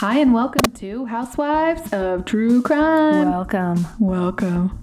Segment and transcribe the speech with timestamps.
[0.00, 3.28] Hi, and welcome to Housewives of True Crime.
[3.28, 3.86] Welcome.
[3.98, 4.82] Welcome.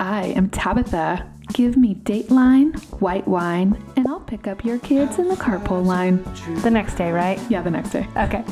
[0.00, 1.30] I am Tabitha.
[1.52, 6.24] Give me Dateline, white wine, and I'll pick up your kids in the carpool line.
[6.62, 7.38] The next day, right?
[7.50, 8.08] Yeah, the next day.
[8.16, 8.42] Okay.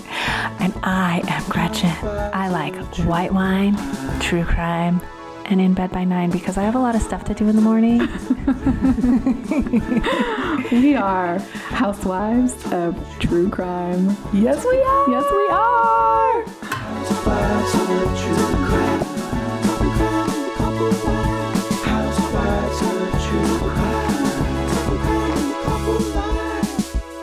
[0.60, 1.96] And I am Gretchen.
[2.34, 2.74] I like
[3.06, 3.74] white wine,
[4.20, 5.00] true crime,
[5.46, 7.56] and in bed by nine because I have a lot of stuff to do in
[7.56, 8.00] the morning.
[10.72, 14.16] We are Housewives of True Crime.
[14.32, 15.10] yes, we are.
[15.10, 17.44] Yes, we are.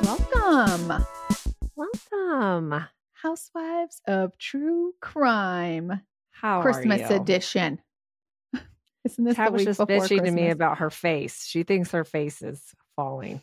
[0.04, 1.06] Welcome,
[1.76, 2.86] Welcome.
[3.14, 6.02] Housewives of True Crime,
[6.32, 7.22] How Christmas are you?
[7.22, 7.80] edition.
[9.06, 11.46] Isn't this Tab the was week just before bitching to me about her face.
[11.46, 12.62] She thinks her face is
[13.02, 13.42] falling.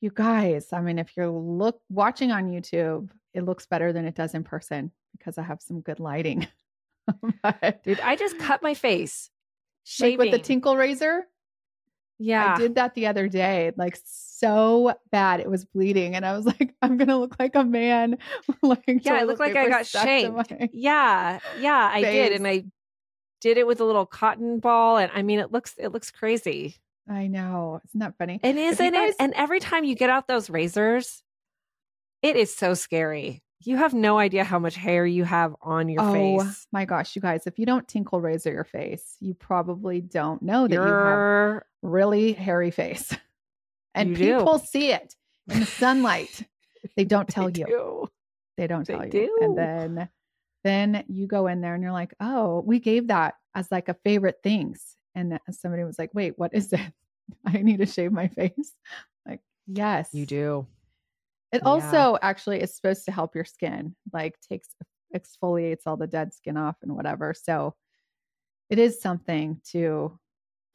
[0.00, 4.14] You guys, I mean, if you're look watching on YouTube, it looks better than it
[4.14, 6.46] does in person because I have some good lighting.
[7.42, 9.30] But, Dude, I just cut my face.
[9.98, 11.26] like with the tinkle razor,
[12.20, 12.54] yeah.
[12.54, 16.46] I did that the other day, like so bad it was bleeding, and I was
[16.52, 18.18] like, I'm gonna look like a man.
[18.62, 20.50] like Yeah, I look like I got to shanked.
[20.50, 22.64] my- Yeah, yeah, I did, and I
[23.40, 26.76] did it with a little cotton ball, and I mean, it looks it looks crazy,
[27.10, 28.38] I know, isn't that funny?
[28.42, 29.16] And isn't guys- it?
[29.18, 31.22] And every time you get out those razors,
[32.22, 33.42] it is so scary.
[33.62, 36.40] You have no idea how much hair you have on your oh face.
[36.42, 40.40] Oh my gosh, you guys, if you don't tinkle razor your face, you probably don't
[40.40, 43.14] know that you have You're really hairy face.
[43.94, 44.38] And You do.
[44.38, 45.16] people see it
[45.48, 46.46] in the sunlight.
[46.96, 47.66] They don't tell They you.
[47.66, 48.08] do.
[48.56, 49.10] They don't They tell you.
[49.10, 49.38] do.
[49.42, 50.08] And then
[50.64, 53.94] then you go in there and you're like, "Oh, we gave that as like a
[54.04, 56.80] favorite things." And somebody was like, "Wait, what is it?
[57.46, 58.72] I need to shave my face."
[59.26, 60.66] Like, "Yes." You do.
[61.52, 61.68] It Yeah.
[61.68, 64.68] also actually is supposed to help your skin, like takes
[65.14, 67.34] exfoliates all the dead skin off and whatever.
[67.34, 67.74] So
[68.70, 70.18] it is something to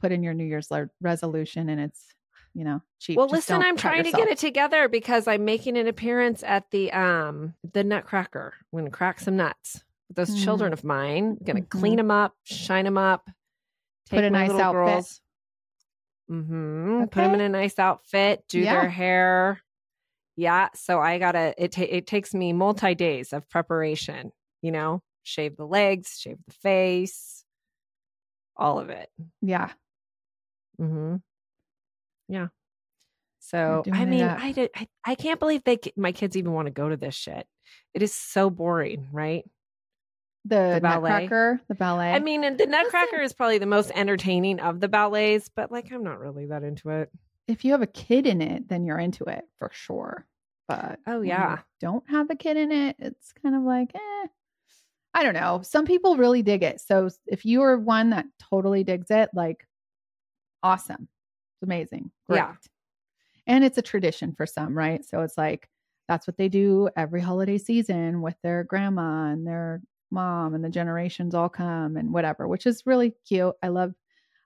[0.02, 0.70] put in your New Year's
[1.02, 2.06] resolution and it's,
[2.54, 3.16] you know, cheap.
[3.18, 6.70] Well, Just listen, I'm trying to get it together because I'm making an appearance at
[6.72, 8.54] the um the Nutcracker.
[8.74, 9.84] I'm gonna crack some nuts
[10.14, 10.44] those Mm.
[10.44, 11.36] children of mine.
[11.44, 11.70] gonna Mhm.
[11.70, 13.30] clean them up, shine them up,
[14.10, 15.20] Put a nice outfit.
[16.30, 17.04] Mm-hmm.
[17.06, 18.44] Put them in a nice outfit.
[18.50, 18.82] Do Yeah.
[18.82, 19.62] their hair.
[20.36, 20.70] Yeah.
[20.76, 21.54] So I gotta.
[21.58, 24.32] It ta- it takes me multi days of preparation.
[24.62, 27.44] You know, shave the legs, shave the face,
[28.58, 29.10] all of it.
[29.42, 29.72] Yeah.
[30.80, 31.18] Mm-hmm.
[32.28, 32.48] Yeah.
[33.40, 34.24] So I mean.
[34.24, 34.72] I did.
[34.76, 37.46] I, I can't believe they my kids even want to go to this shit.
[37.94, 39.46] It is so boring, right?
[40.46, 40.80] The, The.
[40.82, 42.12] Nutcracker, the ballet.
[42.12, 46.04] I mean, the Nutcracker is probably the most entertaining of the ballets, but like, I'm
[46.04, 47.10] not really that into it.
[47.48, 50.26] if you have a kid in it, then you're into it for sure.
[50.68, 51.60] But Oh, yeah.
[51.80, 54.28] don't have a kid in it, it's kind of like, eh.
[55.14, 55.62] I don't know.
[55.64, 56.82] Some people really dig it.
[56.82, 59.66] So if you are one that totally digs it, like,
[60.64, 61.08] awesome,
[61.56, 62.38] it's amazing, great.
[62.38, 62.54] Yeah.
[63.48, 65.06] And it's a tradition for some, right?
[65.06, 65.70] So it's like
[66.08, 69.82] that's what they do every holiday season with their grandma and their
[70.16, 73.54] mom, and the generations all come and whatever, which is really cute.
[73.62, 73.94] I love,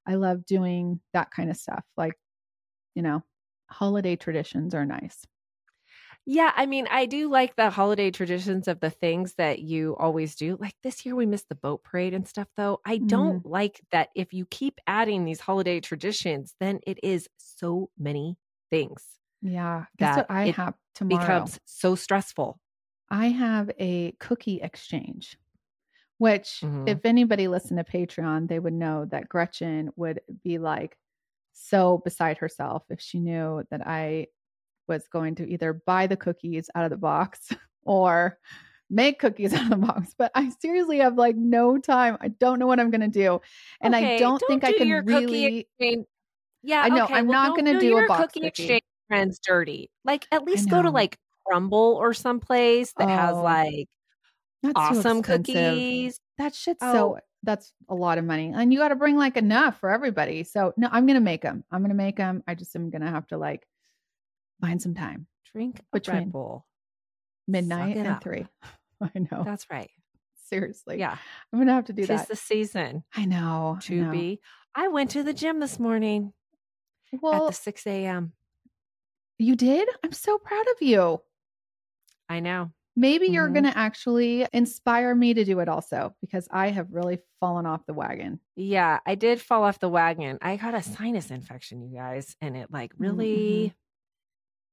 [0.06, 1.86] I love doing that kind of stuff.
[1.96, 2.16] Like,
[2.96, 3.24] you know,
[3.70, 5.26] holiday traditions are nice.
[6.26, 10.36] Yeah, I mean, I do like the holiday traditions of the things that you always
[10.36, 10.58] do.
[10.60, 12.82] Like this year, we missed the boat parade and stuff, though.
[12.86, 13.50] I don't mm-hmm.
[13.50, 18.38] like that if you keep adding these holiday traditions, then it is so many
[18.70, 19.04] things.
[19.42, 19.86] Yeah.
[19.98, 21.22] that's That what I have tomorrow?
[21.22, 22.60] Becomes so stressful.
[23.10, 25.39] I have a cookie exchange,
[26.20, 26.88] which, Mhm.
[26.90, 30.98] if anybody listened to Patreon, they would know that Gretchen would be like
[31.54, 34.28] so beside herself if she knew that I
[34.88, 37.50] was going to either buy the cookies out of the box
[37.86, 38.40] or
[38.90, 40.16] make cookies out of the box.
[40.18, 42.18] But I seriously have like no time.
[42.22, 43.42] I don't know what I'm going to do.
[43.82, 45.46] And I Okay, don't, think I can your really.
[45.80, 46.06] exchange.
[46.64, 48.48] Yeah, I know, okay, I'm well, not gonna do a box cookie cookie.
[48.64, 49.90] exchange friends dirty.
[50.06, 53.88] Like at least go to like Crumbl or someplace that has Oh, like
[54.64, 56.20] That's awesome cookies.
[56.38, 56.94] That shit's Oh.
[56.94, 58.52] so that's a lot of money.
[58.54, 60.44] And you got to bring like enough for everybody.
[60.44, 61.64] So no, I'm going to make them.
[61.72, 62.44] I'm going to make them.
[62.48, 63.66] I just am going to have to like
[64.62, 65.28] find some time.
[65.54, 66.66] Drink a Between Red Bull.
[67.48, 68.24] Midnight and up.
[68.24, 68.46] 3.
[69.02, 69.44] I know.
[69.44, 69.90] That's right.
[70.48, 71.00] Seriously.
[71.00, 71.16] Yeah.
[71.54, 72.28] I'm going to have to do Tis that.
[72.28, 73.76] the season I know.
[73.78, 74.12] I to know.
[74.12, 74.42] be.
[74.76, 76.34] I went to the gym this morning
[77.14, 78.34] at Well, the 6 a.m.
[79.38, 79.88] you did?
[80.04, 81.22] I'm so proud of you.
[82.28, 82.72] I know.
[83.00, 83.54] Maybe you're Mhm.
[83.54, 87.86] going to actually inspire me to do it also because I have really fallen off
[87.86, 88.42] the wagon.
[88.56, 90.38] Yeah, I did fall off the wagon.
[90.42, 93.04] I got a sinus infection, you guys, and it like Mm-hmm.
[93.04, 93.74] really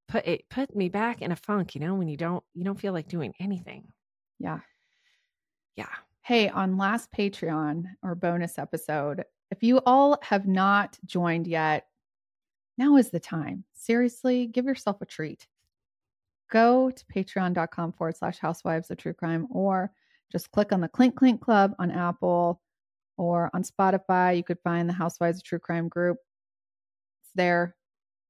[0.08, 2.80] put it put me back in a funk, you know, when you don't you don't
[2.80, 3.92] feel like doing anything.
[4.38, 4.60] Yeah.
[5.76, 5.92] Yeah.
[6.22, 11.86] Hey, on last Patreon or bonus episode, if you all have not joined yet,
[12.78, 13.64] now is the time.
[13.74, 15.46] Seriously, give yourself a treat.
[16.50, 19.90] Go to patreon.com forward slash housewives of true crime or
[20.30, 22.60] just click on the Clink Clink Club on Apple
[23.16, 24.36] or on Spotify.
[24.36, 26.18] You could find the Housewives of True Crime group.
[27.22, 27.74] It's there,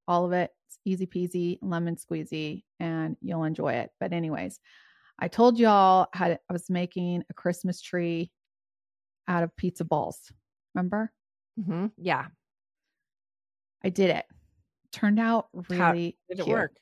[0.06, 0.50] all of it.
[0.68, 3.90] It's easy peasy, lemon squeezy, and you'll enjoy it.
[4.00, 4.60] But, anyways,
[5.18, 8.30] I told y'all how I was making a Christmas tree
[9.28, 10.20] out of pizza balls.
[10.74, 11.12] Remember?
[11.58, 11.86] Mm-hmm.
[11.98, 12.26] Yeah.
[13.82, 14.26] I did it.
[14.92, 16.48] Turned out really How did it cute.
[16.48, 16.72] work?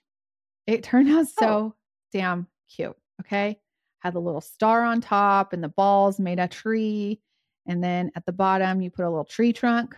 [0.66, 1.74] It turned out so Oh.
[2.12, 2.96] damn cute.
[3.20, 3.60] Okay.
[4.00, 7.20] Had the little star on top and the balls made a tree.
[7.66, 9.96] And then at the bottom, you put a little tree trunk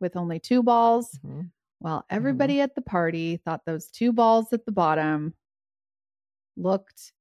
[0.00, 1.18] with only two balls.
[1.24, 1.50] Mhm.
[1.80, 5.34] Well, everybody at the party thought those two balls at the bottom
[6.56, 7.12] looked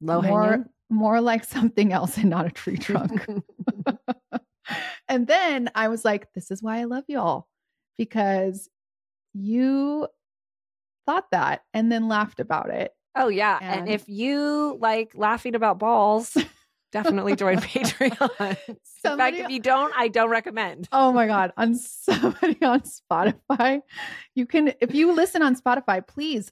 [0.00, 3.26] Low more, more like something else and not a tree trunk.
[5.08, 7.48] and then I was like, this is why I love y'all
[7.98, 8.68] because
[9.34, 10.08] you
[11.06, 12.92] thought that and then laughed about it.
[13.16, 13.58] oh yeah.
[13.60, 16.36] And, And- if you like laughing about balls,
[16.92, 18.56] definitely join Patreon.
[19.04, 20.88] In fact, if you don't, I don't recommend.
[20.92, 21.52] Oh my God.
[21.56, 23.80] On somebody on Spotify,
[24.34, 26.50] you can, if you listen on Spotify, please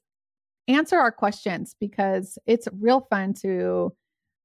[0.69, 3.93] answer our questions because it's real fun to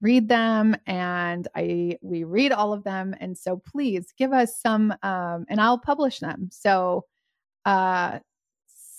[0.01, 4.93] read them and I we read all of them and so please give us some
[5.03, 6.49] um and I'll publish them.
[6.51, 7.05] So
[7.65, 8.19] uh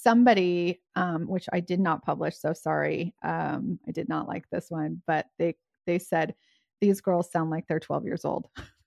[0.03, 3.15] somebody um which I did not publish so sorry.
[3.23, 5.56] Um I did not like this one but they
[5.87, 6.35] they said
[6.81, 8.49] these girls sound like they're 12 years old.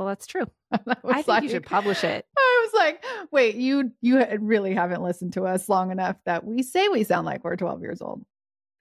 [0.00, 0.46] Well, that's true.
[0.72, 2.24] I, was I think you should publish it.
[2.38, 6.62] I was like, wait, you you really haven't listened to us long enough that we
[6.62, 8.24] say we sound like we're 12 years old.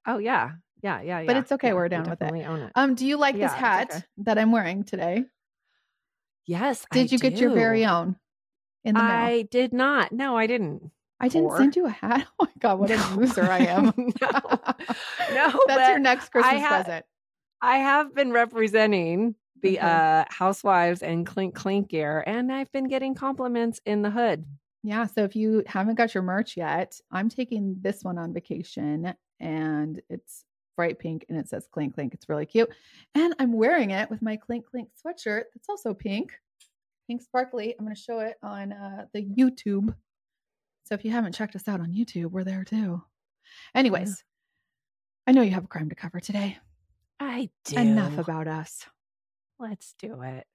[0.07, 0.51] Oh yeah.
[0.81, 1.25] Yeah, yeah, yeah.
[1.25, 2.33] But it's okay, Yeah, we're we down with it.
[2.33, 2.71] it.
[2.73, 4.03] Um, do you like Yeah, this hat okay.
[4.19, 5.25] that I'm wearing today?
[6.45, 6.85] Yes.
[6.89, 8.15] Did I you get your very own
[8.85, 9.11] in the mail?
[9.11, 10.13] I did not.
[10.13, 10.89] No, I didn't.
[11.19, 12.27] I didn't send you a hat.
[12.39, 12.95] Oh my god, what No.
[12.95, 13.85] a loser I am.
[14.21, 14.29] no.
[15.33, 17.05] No, That's your next Christmas ha- present.
[17.61, 19.85] I have been representing the Okay.
[19.85, 24.45] uh housewives and clink clink gear and I've been getting compliments in the hood.
[24.83, 25.05] Yeah.
[25.07, 30.01] So if you haven't got your merch yet, I'm taking this one on vacation and
[30.09, 30.45] it's
[30.77, 32.13] bright pink and it says clink clink.
[32.13, 32.69] It's really cute.
[33.13, 36.31] And I'm wearing it with my clink clink sweatshirt that's also pink,
[37.07, 37.75] pink sparkly.
[37.77, 39.93] I'm going to show it on uh, the YouTube.
[40.89, 43.03] So if you haven't checked us out on YouTube, we're there too.
[43.75, 44.23] Anyways,
[45.27, 46.57] I know you have a crime to cover today.
[47.19, 47.77] I do.
[47.77, 48.87] Enough about us.
[49.59, 50.47] Let's do it.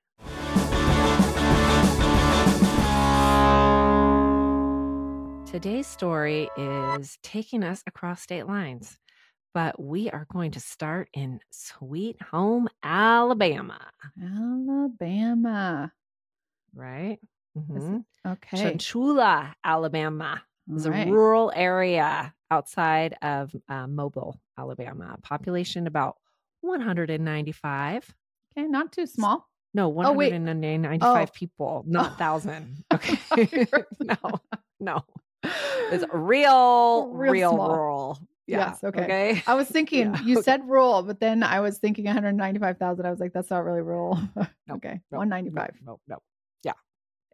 [5.46, 8.98] Today's story is taking us across state lines,
[9.52, 13.88] but we are going to start in Sweet Home, Alabama,
[14.20, 15.92] Alabama.
[16.75, 17.20] right?
[17.56, 18.04] Mhm.
[18.26, 18.56] Okay.
[18.72, 20.42] Chinchula, Alabama.
[20.74, 25.16] is All a rural area outside of uh, Mobile, Alabama.
[25.22, 26.16] Population about
[26.62, 28.14] 195.
[28.56, 28.66] Okay.
[28.66, 29.48] Not too small.
[29.74, 31.32] No, Oh, 195 Oh.
[31.34, 32.14] people, not Oh.
[32.16, 32.84] thousand.
[32.92, 33.18] Okay.
[34.00, 34.40] No,
[34.80, 35.04] no.
[35.92, 38.18] It's real, Real real, rural.
[38.46, 38.70] Yeah.
[38.70, 39.02] Yes, okay.
[39.04, 39.42] Okay.
[39.46, 43.05] I was thinking Yeah, you said rural, but then I was thinking 195,000.
[43.06, 44.19] I was like, that's not really rural.
[44.36, 45.70] Nope, okay, Nope, 195.
[45.84, 46.19] No, no.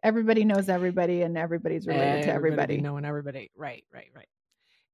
[0.03, 2.77] Everybody knows everybody, and everybody's related to everybody.
[2.77, 3.51] Knowing everybody.
[3.55, 4.27] Right, right, right.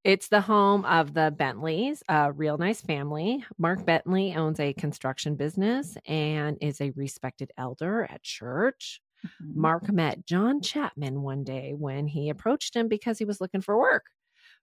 [0.03, 3.43] It's the home of the Bentleys, a real nice family.
[3.57, 9.01] Mark Bentley owns a construction business and is a respected elder at church.
[9.25, 9.55] Mhm.
[9.55, 13.77] Mark met John Chapman one day when he approached him because he was looking for
[13.77, 14.05] work.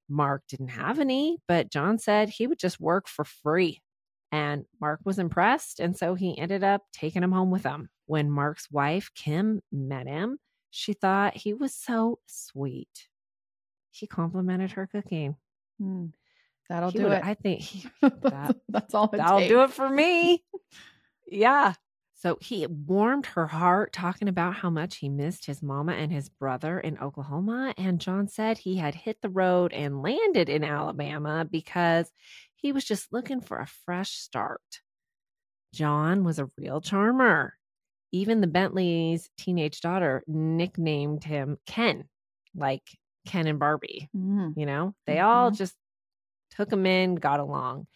[0.09, 3.83] Mark didn't have any, but John said he would just work for free.
[4.31, 5.81] And Mark was impressed.
[5.81, 7.89] And so he ended up taking him home with him.
[8.07, 10.39] When Mark's wife, Kim, met him,
[10.71, 13.09] she thought he was so sweet.
[13.91, 15.37] He complimented her cooking.
[15.81, 16.07] Hmm.
[16.69, 17.25] That'll He do would- it.
[17.25, 19.49] I think he, that's, that- that's all That'll takes.
[19.51, 20.43] do it for me.
[21.27, 21.75] yeah.
[22.17, 26.31] So he warmed her heart talking about how much he missed his mama and his
[26.31, 27.75] brother in Oklahoma.
[27.77, 32.11] And John said he had hit the road and landed in Alabama because
[32.55, 34.63] he was just looking for a fresh start.
[35.75, 37.55] John was a real charmer.
[38.15, 42.09] Even the Bentley's teenage daughter nicknamed him Ken,
[42.55, 42.83] like
[43.27, 44.09] Ken and Barbie.
[44.17, 44.55] Mm.
[44.57, 45.57] You know, they all Mhm.
[45.57, 45.75] just
[46.51, 47.87] took him in, got along.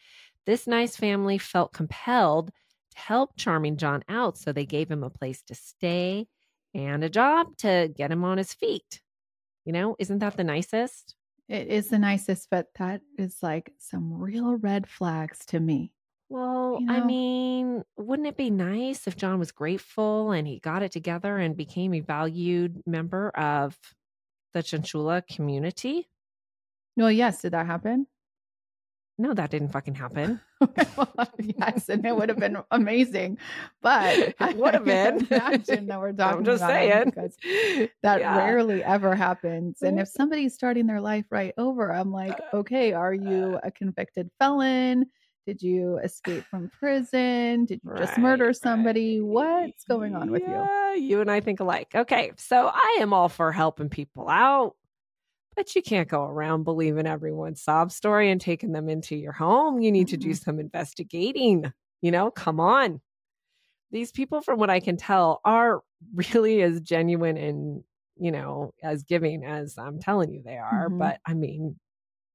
[0.46, 2.52] This nice family felt compelled
[2.92, 6.28] to help Charming John out, so they gave him a place to stay
[6.74, 9.02] and a job to get him on his feet.
[9.64, 11.16] You know, isn't that the nicest?
[11.48, 15.92] It is the nicest, but that is like some real red flags to me.
[16.28, 20.82] Well, You I mean, wouldn't it be nice if John was grateful and he got
[20.82, 23.78] it together and became a valued member of
[24.52, 26.08] the Chinchula community?
[26.96, 27.42] Well, yes.
[27.42, 28.06] Did that happen?
[29.20, 30.40] No, that didn't fucking happen.
[30.96, 33.38] Well, yes, and it would have been amazing,
[33.80, 35.26] but It would have been.
[35.30, 37.04] Imagine that we're talking I'm just saying.
[37.06, 37.36] because
[38.02, 38.36] that Yeah.
[38.36, 39.82] rarely ever happens.
[39.82, 43.70] And if somebody's starting their life right over, I'm like, Uh, okay, are you a
[43.70, 45.06] convicted felon?
[45.48, 47.64] Did you escape from prison?
[47.64, 49.18] Did you just murder somebody?
[49.22, 49.68] right.
[49.68, 50.52] What's going on with you?
[50.52, 51.94] Yeah, you and I think alike.
[51.94, 54.76] Okay, so I am all for helping people out,
[55.56, 59.80] but you can't go around believing everyone's sob story and taking them into your home.
[59.80, 60.38] You need to do Mhm.
[60.38, 61.72] some investigating.
[62.02, 63.00] You know, come on.
[63.90, 67.84] These people, from what I can tell, are really as genuine and,
[68.16, 70.90] you know, as giving as I'm telling you they are.
[70.90, 70.98] Mhm.
[70.98, 71.80] But I mean,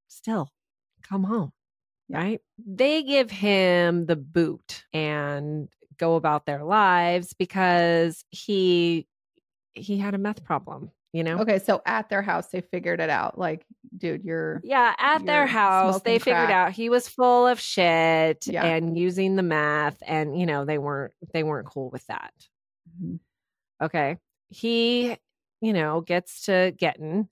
[0.07, 0.49] still,
[1.03, 1.53] come home
[2.09, 2.17] Yeah.
[2.17, 2.41] right?
[2.65, 9.07] They give him the boot and go about their lives because he
[9.73, 11.39] he had a meth problem, you know?
[11.39, 13.39] Okay, so at their house, they figured it out.
[13.39, 13.65] Like,
[13.97, 17.59] dude, you're Yeah, at their You're house, they smoking figured out he was full of
[17.59, 18.63] shit Yeah.
[18.65, 22.33] and using the meth and you know, they weren't they weren't cool with that.
[23.01, 23.19] Mhm.
[23.81, 24.17] Okay.
[24.49, 25.17] He,
[25.61, 27.29] you know, gets to getting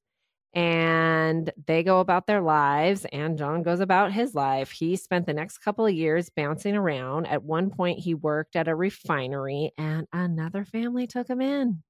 [0.54, 4.72] and they go about their lives and John goes about his life.
[4.72, 7.28] He spent the next couple of years bouncing around.
[7.28, 11.82] At one point he worked at a refinery and another family took him in.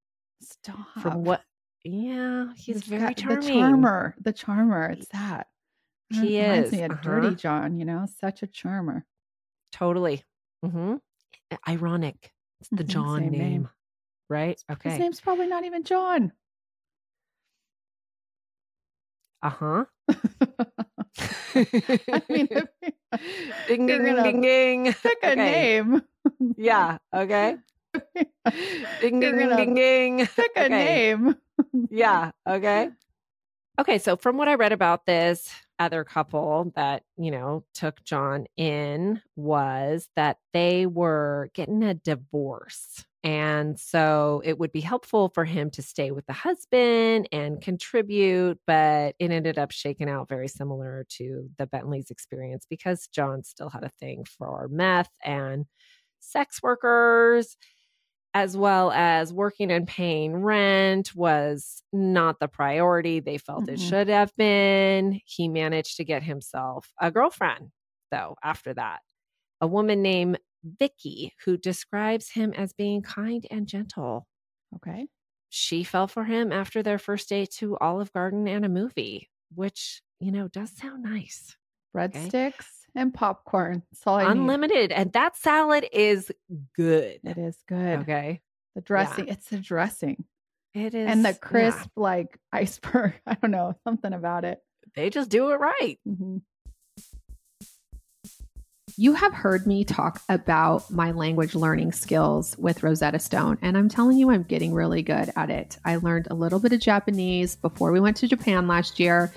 [0.41, 0.88] stop.
[1.01, 1.41] From what
[1.84, 3.39] Yeah, he's very charming.
[3.41, 4.89] The charmer, the charmer.
[4.91, 5.48] It's that.
[6.10, 7.01] He It reminds is, me of uh-huh.
[7.03, 7.80] Dirty John.
[7.80, 9.06] You know, such a charmer.
[9.72, 10.24] Totally.
[10.63, 10.96] mm-hmm.
[11.68, 12.32] Ironic.
[12.60, 13.32] It's the Mhm, John name.
[13.32, 13.70] name.
[14.30, 14.62] Right?
[14.84, 16.32] His name's probably not even John.
[19.43, 19.86] Uh-huh.
[21.55, 22.48] I mean,
[23.67, 24.93] ding ding ding ding.
[24.93, 25.36] pick a Okay.
[25.36, 26.01] name.
[26.57, 26.98] Yeah.
[27.13, 27.57] Okay.
[29.00, 30.17] Ding ding ding ding ding.
[30.27, 30.69] Pick a Okay.
[30.69, 31.36] name.
[31.89, 32.31] Yeah.
[32.48, 32.89] Okay.
[33.79, 33.98] Okay.
[34.00, 39.21] So from what I read about this other couple that, you know, took John in
[39.36, 43.05] was that they were getting a divorce.
[43.23, 48.59] And so it would be helpful for him to stay with the husband and contribute,
[48.65, 53.69] but it ended up shaking out very similar to the Bentley's experience because John still
[53.69, 55.65] had a thing for meth and
[56.19, 57.57] sex workers
[58.33, 63.79] as well as working and paying rent was not the priority they felt it Mhm.
[63.79, 65.19] should have been.
[65.25, 67.71] He managed to get himself a girlfriend,
[68.09, 69.01] though, after that.
[69.61, 74.27] A woman named Vicky, who describes him as being kind and gentle.
[74.75, 75.08] Okay.
[75.50, 80.01] She fell for him after their first date to Olive Garden and a movie, which,
[80.20, 81.56] you know, does sound nice.
[81.96, 82.65] Breadsticks
[82.96, 83.84] and popcorn.
[83.91, 84.39] That's all I need.
[84.39, 84.91] Unlimited.
[84.94, 86.32] And that salad is
[86.75, 87.20] good.
[87.24, 88.00] It is good.
[88.00, 88.41] Okay.
[88.75, 89.27] The dressing.
[89.27, 90.24] It's the dressing
[90.74, 91.10] It is.
[91.10, 93.15] and the yeah, crisp, like iceberg.
[93.27, 94.60] I don't know something about it.
[94.96, 96.00] they just do it right.
[96.08, 96.41] Mhm.
[98.98, 103.89] You have heard me talk about my language learning skills with Rosetta Stone, and I'm
[103.89, 105.77] telling you, I'm getting really good at it.
[105.86, 109.31] I learned a little bit of Japanese before we went to Japan last year,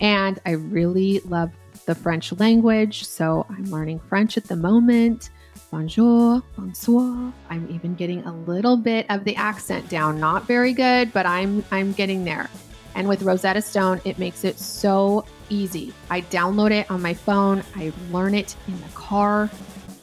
[0.00, 1.50] and I really love
[1.86, 3.04] the French language.
[3.04, 5.30] So I'm learning French at the moment.
[5.70, 7.32] Bonjour, bonsoir.
[7.50, 10.18] I'm even getting a little bit of the accent down.
[10.18, 12.48] Not very good, but I'm I'm getting there.
[12.94, 15.92] And with Rosetta Stone, it makes it so easy.
[16.10, 19.50] I download it on my phone, I learn it in the car.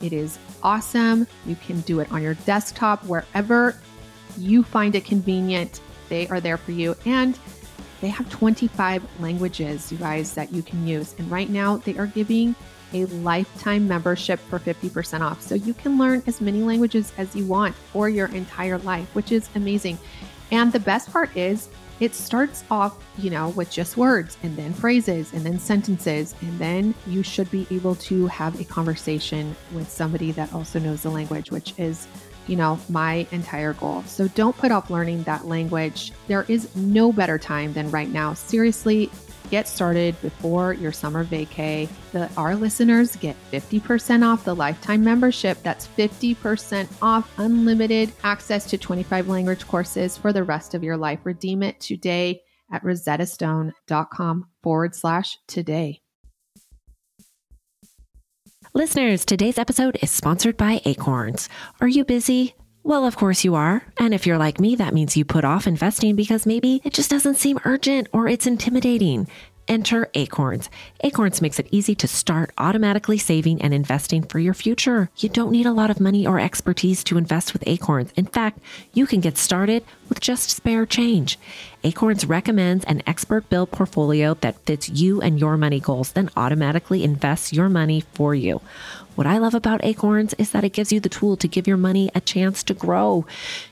[0.01, 1.27] It is awesome.
[1.45, 3.75] You can do it on your desktop, wherever
[4.37, 5.81] you find it convenient.
[6.09, 6.95] They are there for you.
[7.05, 7.37] And
[8.01, 11.15] they have 25 languages, you guys, that you can use.
[11.17, 12.55] And right now, they are giving
[12.93, 15.41] a lifetime membership for 50% off.
[15.41, 19.31] So you can learn as many languages as you want for your entire life, which
[19.31, 19.97] is amazing.
[20.51, 24.73] And the best part is, it starts off, you know, with just words and then
[24.73, 26.35] phrases and then sentences.
[26.41, 31.03] And then you should be able to have a conversation with somebody that also knows
[31.03, 32.07] the language, which is,
[32.47, 34.03] you know, my entire goal.
[34.03, 36.11] So don't put off learning that language.
[36.27, 38.33] There is no better time than right now.
[38.33, 39.09] Seriously,
[39.49, 41.87] get started before your summer vacay.
[42.11, 45.57] The, our listeners get 50% off the lifetime membership.
[45.63, 51.19] That's 50% off unlimited access to 25 language courses for the rest of your life.
[51.23, 56.01] Redeem it today at rosettastone.com forward slash today.
[58.73, 61.47] Listeners, today's episode is sponsored by Acorns.
[61.79, 62.55] Are you busy?
[62.85, 63.81] Well, of course you are.
[63.97, 67.09] And if you're like me, that means you put off investing because maybe it just
[67.09, 69.27] doesn't seem urgent or it's intimidating.
[69.67, 70.69] Enter Acorns.
[71.03, 75.09] Acorns makes it easy to start automatically saving and investing for your future.
[75.17, 78.11] You don't need a lot of money or expertise to invest with Acorns.
[78.15, 78.59] In fact,
[78.93, 81.39] you can get started with just spare change.
[81.83, 87.03] Acorns recommends an expert built portfolio that fits you and your money goals, then automatically
[87.03, 88.61] invests your money for you.
[89.15, 91.77] What I love about Acorns is that it gives you the tool to give your
[91.77, 93.25] money a chance to grow.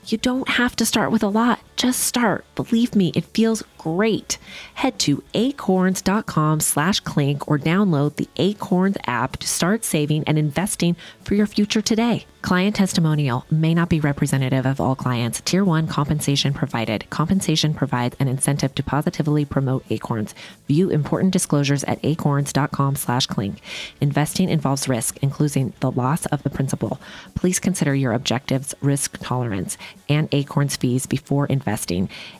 [0.06, 2.44] You don't have to start with a lot, just start.
[2.54, 4.38] Believe me, it feels great.
[4.74, 10.96] Head to acorns.com slash clink or download the Acorns app to start saving and investing
[11.22, 12.24] for your future today.
[12.40, 15.40] Client testimonial may not be representative of all clients.
[15.40, 17.08] Tier 1 compensation provided.
[17.08, 20.34] Compensation provides an incentive to positively promote Acorns.
[20.68, 23.60] View important disclosures at acorns.com slash clink.
[24.00, 27.00] Investing involves risk, including the loss of the principal.
[27.34, 29.78] Please consider your objectives, risk tolerance,
[30.08, 31.63] and Acorns fees before investing.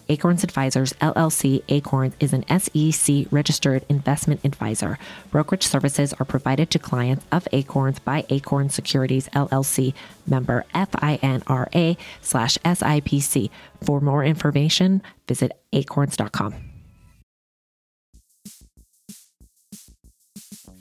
[0.09, 4.99] Acorns Advisors LLC Acorns is an SEC registered investment advisor.
[5.31, 9.95] Brokerage services are provided to clients of Acorns by Acorns Securities LLC
[10.27, 13.51] member FINRA slash SIPC.
[13.83, 16.74] For more information, visit acorns.com.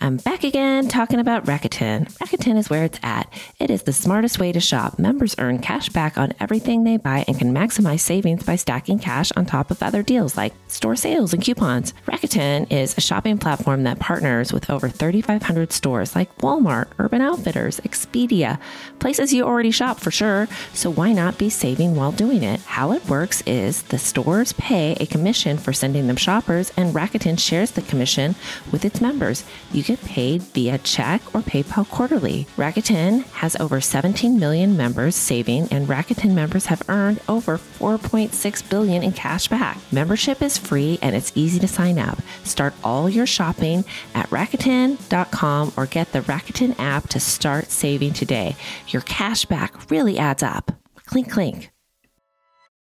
[0.03, 2.11] I'm back again talking about Rakuten.
[2.17, 3.31] Rakuten is where it's at.
[3.57, 4.99] It is the smartest way to shop.
[4.99, 9.31] Members earn cash back on everything they buy and can maximize savings by stacking cash
[9.37, 11.93] on top of other deals like store sales and coupons.
[12.05, 17.79] Rakuten is a shopping platform that partners with over 3,500 stores like Walmart, Urban Outfitters,
[17.79, 18.59] Expedia,
[18.99, 20.49] places you already shop for sure.
[20.73, 22.59] So why not be saving while doing it?
[22.63, 27.39] How it works is the stores pay a commission for sending them shoppers, and Rakuten
[27.39, 28.35] shares the commission
[28.69, 29.45] with its members.
[29.71, 32.47] You can get paid via check or PayPal quarterly.
[32.57, 39.03] Rakuten has over 17 million members saving, and Rakuten members have earned over 4.6 billion
[39.03, 39.77] in cash back.
[39.91, 42.19] Membership is free and it's easy to sign up.
[42.43, 43.85] Start all your shopping
[44.15, 48.55] at Rakuten.com or get the Rakuten app to start saving today.
[48.87, 50.71] Your cash back really adds up.
[51.05, 51.71] Clink, clink.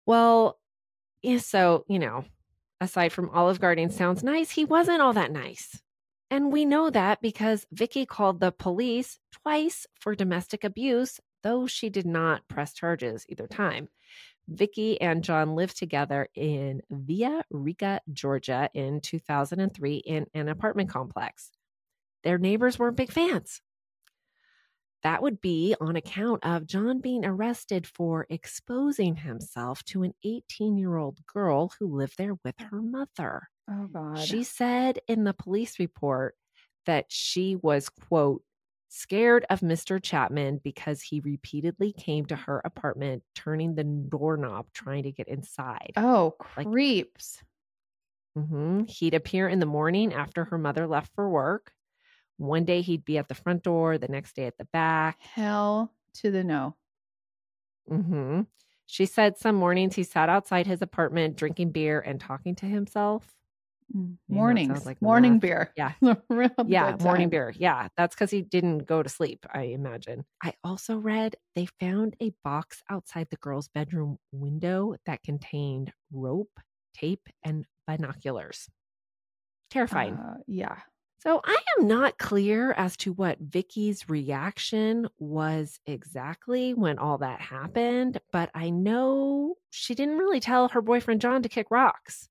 [0.05, 0.57] Well,
[1.39, 2.25] so, you know,
[2.81, 5.81] aside from Olive Garden sounds nice, he wasn't all that nice.
[6.29, 11.89] And we know that because Vicky called the police twice for domestic abuse, though she
[11.89, 13.87] did not press charges either time.
[14.49, 21.51] Vicky and John lived together in Villa Rica, Georgia in 2003 in an apartment complex.
[22.23, 23.61] Their neighbors weren't big fans.
[25.03, 30.77] That would be on account of John being arrested for exposing himself to an 18
[30.77, 33.47] year old girl who lived there with her mother.
[33.69, 34.19] Oh, God.
[34.19, 36.35] She said in the police report
[36.85, 38.41] that she was, quote,
[38.89, 40.01] scared of Mr.
[40.01, 45.91] Chapman because he repeatedly came to her apartment, turning the doorknob, trying to get inside.
[45.97, 47.43] Oh, creeps.
[48.35, 48.83] Like, mm-hmm.
[48.87, 51.71] He'd appear in the morning after her mother left for work.
[52.37, 55.17] One day he'd be at the front door, the next day at the back.
[55.19, 56.75] Hell to the no.
[57.89, 58.41] Mm-hmm.
[58.85, 63.33] She said some mornings he sat outside his apartment drinking beer and talking to himself.
[63.95, 65.71] Mm, mornings, like morning beer.
[65.77, 65.93] Yeah.
[66.65, 66.95] yeah.
[66.99, 67.53] Morning beer.
[67.57, 67.87] Yeah.
[67.95, 70.25] That's because he didn't go to sleep, I imagine.
[70.43, 76.59] I also read they found a box outside the girl's bedroom window that contained rope,
[76.93, 78.69] tape, and binoculars.
[79.69, 80.15] Terrifying.
[80.15, 80.77] Uh, yeah.
[81.19, 87.41] So I am not clear as to what Vicky's reaction was exactly when all that
[87.41, 92.29] happened, but I know she didn't really tell her boyfriend John to kick rocks.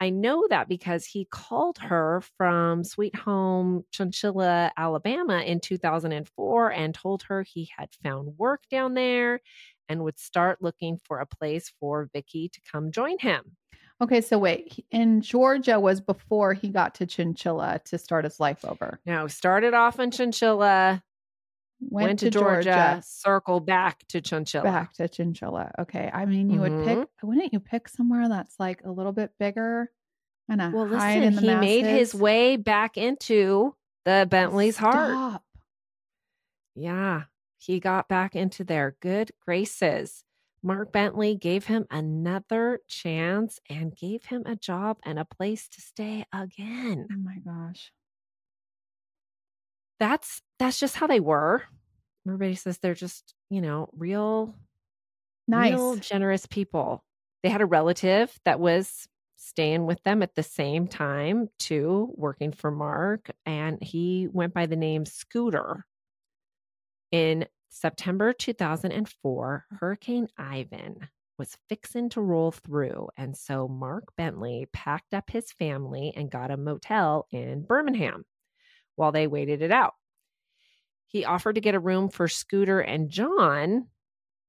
[0.00, 6.94] I know that because he called her from Sweet Home Chinchula, Alabama in 2004 and
[6.94, 9.40] told her he had found work down there
[9.88, 13.56] and would start looking for a place for Vicky to come join him.
[14.02, 18.64] Okay, so wait, in Georgia was before he got to Chinchula to start his life
[18.64, 19.00] over.
[19.06, 21.02] No, started off in Chinchula,
[21.80, 24.64] went, went to, to Georgia, Georgia, circle back to Chinchula.
[24.64, 25.70] Back to Chinchula.
[25.78, 26.10] Okay.
[26.12, 26.76] I mean, you mm-hmm.
[26.76, 27.26] would pick, mm-hmm.
[27.26, 29.90] wouldn't you pick somewhere that's like a little bit bigger
[30.48, 31.60] and a well, listen, he masses?
[31.60, 34.94] made his way back into the Bentley's Stop.
[34.94, 35.42] heart.
[36.74, 37.22] Yeah,
[37.58, 40.24] he got back into their good graces.
[40.64, 45.80] Mark Bentley gave him another chance and gave him a job and a place to
[45.82, 47.06] stay again.
[47.12, 47.92] Oh my gosh.
[50.00, 51.64] That's that's just how they were.
[52.26, 54.54] Everybody says they're just, you know, real
[55.46, 57.04] nice, real generous people.
[57.42, 62.52] They had a relative that was staying with them at the same time too, working
[62.52, 65.84] for Mark, and he went by the name Scooter.
[67.12, 71.08] In September 2004, Hurricane Ivan
[71.38, 73.08] was fixing to roll through.
[73.16, 78.24] And so Mark Bentley packed up his family and got a motel in Birmingham
[78.94, 79.94] while they waited it out.
[81.06, 83.88] He offered to get a room for Scooter and John,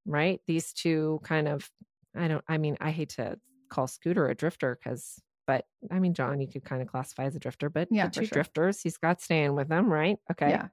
[0.06, 0.40] right?
[0.48, 1.70] These two kind of,
[2.16, 6.14] I don't, I mean, I hate to call Scooter a drifter because, but I mean,
[6.14, 8.34] John, you could kind of classify as a drifter, but Yeah, the two sure.
[8.34, 10.18] drifters, he's got staying with them, right?
[10.32, 10.50] Okay.
[10.50, 10.68] Yeah.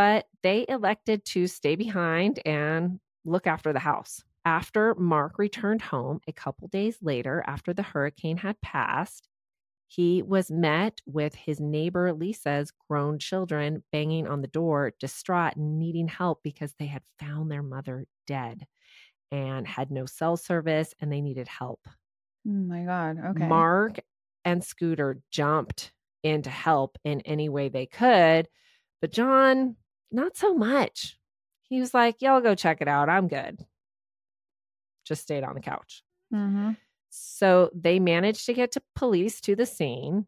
[0.00, 4.24] But they elected to stay behind and look after the house.
[4.46, 9.28] After Mark returned home a couple days later, after the hurricane had passed,
[9.88, 15.78] he was met with his neighbor Lisa's grown children banging on the door, distraught and
[15.78, 18.66] needing help because they had found their mother dead
[19.32, 21.86] and had no cell service and they needed help.
[22.46, 23.18] Oh my God.
[23.18, 23.48] Okay.
[23.48, 24.00] Mark
[24.44, 28.48] and Scooter jumped in to help in any way they could,
[29.00, 29.76] but John,
[30.12, 31.18] not so much.
[31.62, 33.08] He was like, Y'all go check it out.
[33.08, 33.64] I'm good.
[35.04, 36.02] Just stayed on the couch.
[36.30, 36.72] hmm
[37.10, 40.26] So they managed to get to police to the scene.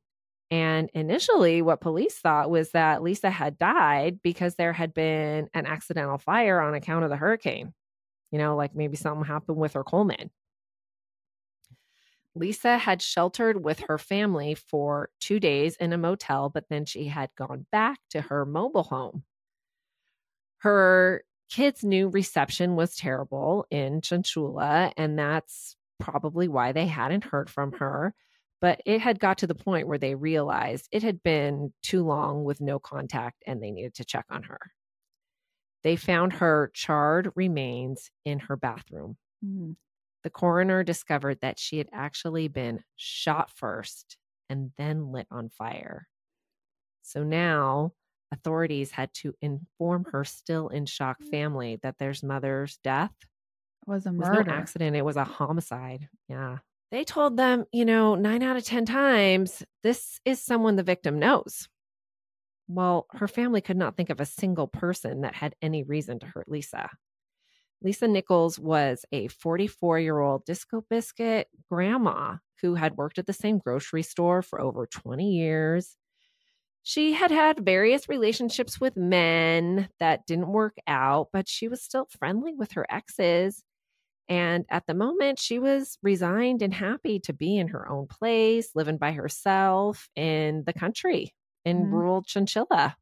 [0.51, 5.65] And initially, what police thought was that Lisa had died because there had been an
[5.67, 7.73] accidental fire on account of the hurricane.
[8.31, 10.31] You know, like maybe something happened with her Coleman.
[12.35, 17.07] Lisa had sheltered with her family for two days in a motel, but then she
[17.09, 19.25] had gone back to her mobile home.
[20.63, 27.51] Her kids' new reception was terrible in Chinchula, and that's probably why they hadn't heard
[27.51, 28.15] from her.
[28.61, 32.45] But it had got to the point where they realized it had been too long
[32.45, 34.61] with no contact and they needed to check on her.
[35.83, 39.17] They found her charred remains in her bathroom.
[39.45, 39.75] Mm.
[40.23, 44.17] The coroner discovered that she had actually been shot first
[44.49, 46.07] and then lit on fire.
[47.03, 47.95] So now
[48.33, 51.31] authorities had to inform her still in shock mm.
[51.31, 54.45] family that their mother's death It was a was murder.
[54.45, 54.97] no accident.
[54.97, 56.09] It was a homicide.
[56.29, 56.59] Yeah.
[56.91, 61.19] They told them, you know, nine out of 10 times, this is someone the victim
[61.19, 61.69] knows.
[62.69, 66.27] Well, her family could not think of a single person that had any reason to
[66.27, 66.91] hurt Lisa.
[67.83, 73.33] Lisa Nichols was a 44 year old disco biscuit grandma who had worked at the
[73.33, 75.97] same grocery store for over 20 years.
[76.83, 82.07] She had had various relationships with men that didn't work out, but she was still
[82.07, 83.63] friendly with her exes.
[84.29, 88.75] And at the moment, she was resigned and happy to be in her own place,
[88.75, 91.91] living by herself in the country in Mhm.
[91.91, 92.97] rural Chinchula.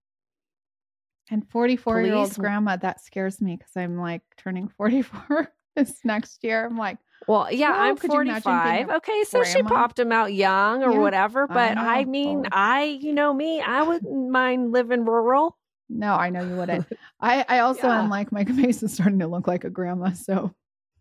[1.30, 6.42] And 44 year old grandma, that scares me because I'm like turning 44 this next
[6.42, 6.66] year.
[6.66, 8.90] I'm like, Well, yeah, Well, I'm could you imagine being 45.
[8.96, 11.44] Okay, so she popped him out young or Yeah, whatever.
[11.44, 12.10] I But I, know.
[12.10, 12.48] mean, Oh.
[12.50, 15.56] I, you know me, I wouldn't mind living rural.
[15.88, 16.86] no, I know you wouldn't.
[17.20, 18.02] I, I also Yeah.
[18.02, 20.12] am like, Micah Mason's starting to look like a grandma.
[20.12, 20.54] So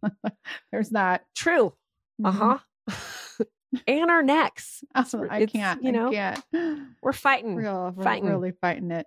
[0.71, 1.25] there's that.
[1.35, 1.73] True.
[2.23, 2.59] Uh Mhm.
[2.89, 3.45] huh.
[3.87, 4.83] and our necks.
[4.97, 5.83] It's- I it's, can't.
[5.83, 6.13] you know, I
[6.51, 6.81] can't.
[7.01, 7.55] We're fighting.
[7.55, 8.29] Real, we're fighting.
[8.29, 9.05] really fighting it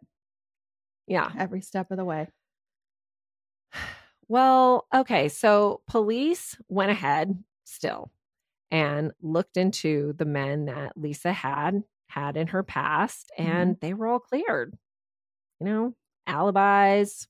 [1.06, 1.30] Yeah.
[1.38, 2.28] every step of the way.
[4.32, 5.28] Well, okay.
[5.28, 8.10] So police went ahead still
[8.70, 13.50] and looked into the men that Lisa had had in her past, mm-hmm.
[13.50, 14.74] and they were all cleared.
[15.60, 15.94] You know,
[16.26, 17.28] alibis,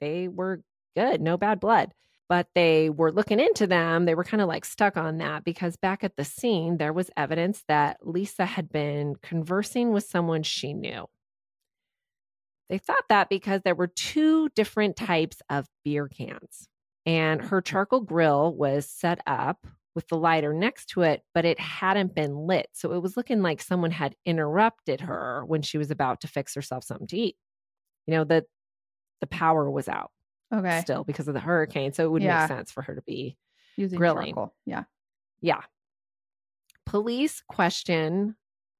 [0.00, 0.62] they were
[0.96, 1.92] good, no bad blood.
[2.30, 4.06] But they were looking into them.
[4.06, 7.10] They were kind of like stuck on that because back at the scene, there was
[7.14, 11.08] evidence that Lisa had been conversing with someone she knew.
[12.68, 16.68] They thought that because there were two different types of beer cans,
[17.04, 17.70] and her mm-hmm.
[17.70, 22.36] charcoal grill was set up with the lighter next to it, but it hadn't been
[22.36, 22.68] lit.
[22.74, 26.54] So it was looking like someone had interrupted her when she was about to fix
[26.54, 27.36] herself something to eat.
[28.06, 28.44] You know, the
[29.20, 30.10] the power was out
[30.52, 30.80] Okay.
[30.82, 31.92] still because of the hurricane.
[31.94, 32.40] So it would Yeah.
[32.40, 33.38] make sense for her to be
[33.76, 34.34] Using grilling.
[34.34, 34.54] charcoal.
[34.66, 34.84] Yeah.
[35.40, 35.62] yeah.
[36.84, 38.36] Police question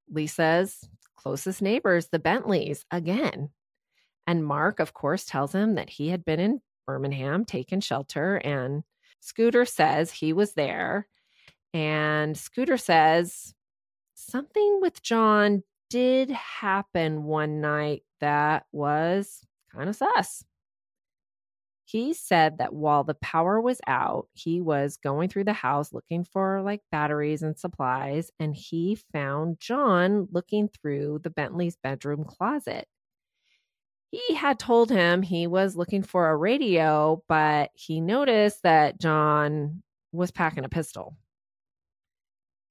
[0.09, 3.51] Lisa's closest neighbors, the Bentleys, again.
[4.27, 8.37] And Mark, of course, tells him that he had been in Birmingham taking shelter.
[8.37, 8.83] And
[9.21, 11.07] Scooter says he was there.
[11.73, 13.55] And Scooter says
[14.15, 20.45] something with John did happen one night that was kind of sus.
[21.85, 26.25] He said that while the power was out, he was going through the house looking
[26.25, 32.89] for like batteries and supplies, and he found John looking through the Bentley's bedroom closet.
[34.11, 39.83] He had told him he was looking for a radio, but he noticed that John
[40.13, 41.17] was packing a pistol.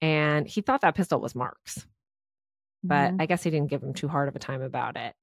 [0.01, 1.85] And he thought that pistol was Mark's
[2.87, 3.21] but Mhm.
[3.21, 5.15] I guess he didn't give him too hard of a time about it.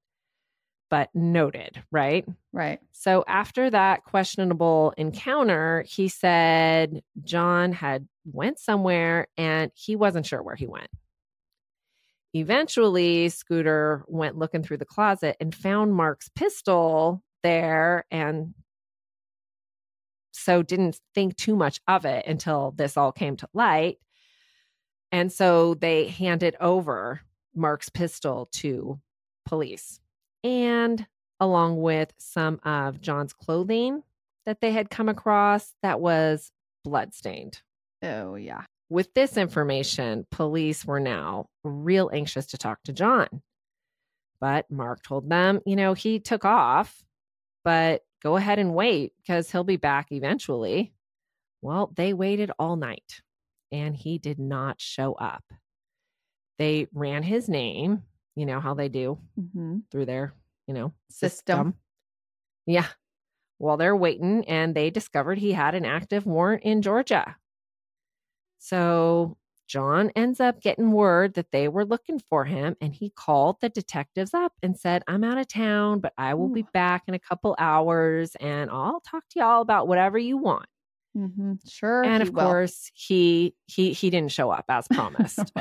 [0.89, 2.23] but noted, right?
[2.51, 2.79] Right.
[2.91, 10.43] So after that questionable encounter, he said John had went somewhere and he wasn't sure
[10.43, 10.91] where he went.
[12.33, 18.53] Eventually, Scooter went looking through the closet and found Mark's pistol there and
[20.31, 23.97] so didn't think too much of it until this all came to light.
[25.11, 27.21] And so they handed over
[27.55, 28.99] Mark's pistol to
[29.45, 29.99] police
[30.43, 31.05] and
[31.39, 34.01] along with some of John's clothing
[34.45, 36.51] that they had come across that was
[36.83, 37.61] bloodstained.
[38.01, 38.63] Oh, yeah.
[38.93, 43.41] With this information, police were now real anxious to talk to John.
[44.39, 47.03] But Mark told them, you know, he took off,
[47.63, 50.93] but go ahead and wait because he'll be back eventually.
[51.63, 53.21] Well, they waited all night
[53.71, 55.43] and he did not show up.
[56.59, 58.03] They ran his name,
[58.35, 59.77] you know how they do Mm-hmm.
[59.89, 60.35] through their,
[60.67, 61.29] you know, System.
[61.57, 61.73] system.
[62.67, 62.85] Yeah.
[63.57, 67.37] While they're waiting, and they discovered he had an active warrant in Georgia.
[68.65, 69.35] So
[69.67, 73.67] John ends up getting word that they were looking for him, and he called the
[73.67, 77.19] detectives up and said, I'm out of town, but I will be back in a
[77.19, 80.67] couple hours and I'll talk to y'all about whatever you want.
[81.17, 81.55] Mm-hmm.
[81.67, 82.05] Sure.
[82.05, 82.45] and of will.
[82.45, 85.39] course, he he he didn't show up as promised.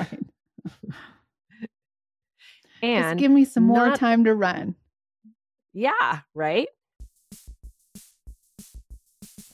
[2.82, 4.76] and Just give me some more not- time to run.
[5.72, 6.68] yeah, right?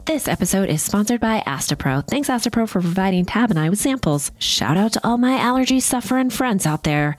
[0.09, 2.03] This episode is sponsored by Astepro.
[2.09, 4.33] Thanks, Astepro, for providing Tab and I with samples.
[4.39, 7.19] Shout out to all my allergy suffering friends out there.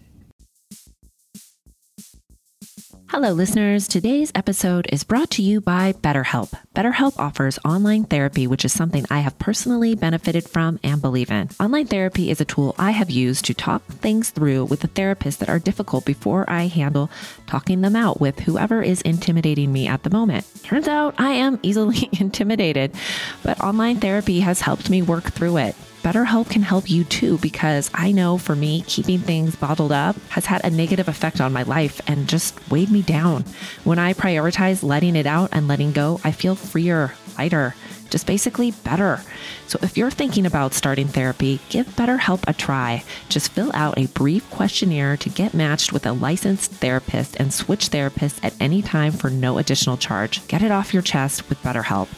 [3.11, 3.89] Hello, listeners.
[3.89, 6.53] Today's episode is brought to you by BetterHelp.
[6.73, 11.49] BetterHelp offers online therapy, which is something I have personally benefited from and believe in.
[11.59, 15.41] Online therapy is a tool I have used to talk things through with a therapist
[15.41, 17.11] that are difficult before I handle
[17.47, 20.45] talking them out with whoever is intimidating me at the moment.
[20.63, 22.95] Turns out I am easily intimidated,
[23.43, 25.75] but online therapy has helped me work through it.
[26.03, 30.47] BetterHelp can help you too because I know for me, keeping things bottled up has
[30.47, 33.45] had a negative effect on my life and just weighed me down.
[33.83, 37.75] When I prioritize letting it out and letting go, I feel freer, lighter,
[38.09, 39.21] just basically better.
[39.67, 43.03] So if you're thinking about starting therapy, give BetterHelp a try.
[43.29, 47.89] Just fill out a brief questionnaire to get matched with a licensed therapist and switch
[47.89, 50.45] therapists at any time for no additional charge.
[50.47, 52.09] Get it off your chest with BetterHelp.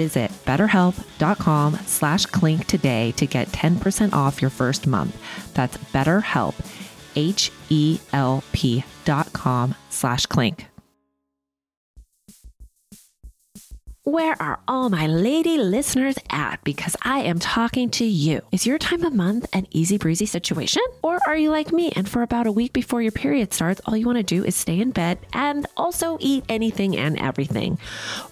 [0.00, 5.14] Visit betterhelp.com slash clink today to get 10% off your first month.
[5.52, 6.54] That's betterhelp,
[7.16, 10.69] H-E-L-P dot com slash clink.
[14.10, 16.64] Where are all my lady listeners at?
[16.64, 18.40] Because I am talking to you.
[18.50, 20.82] Is your time of month an easy breezy situation?
[21.00, 23.96] Or are you like me and for about a week before your period starts, all
[23.96, 27.78] you want to do is stay in bed and also eat anything and everything?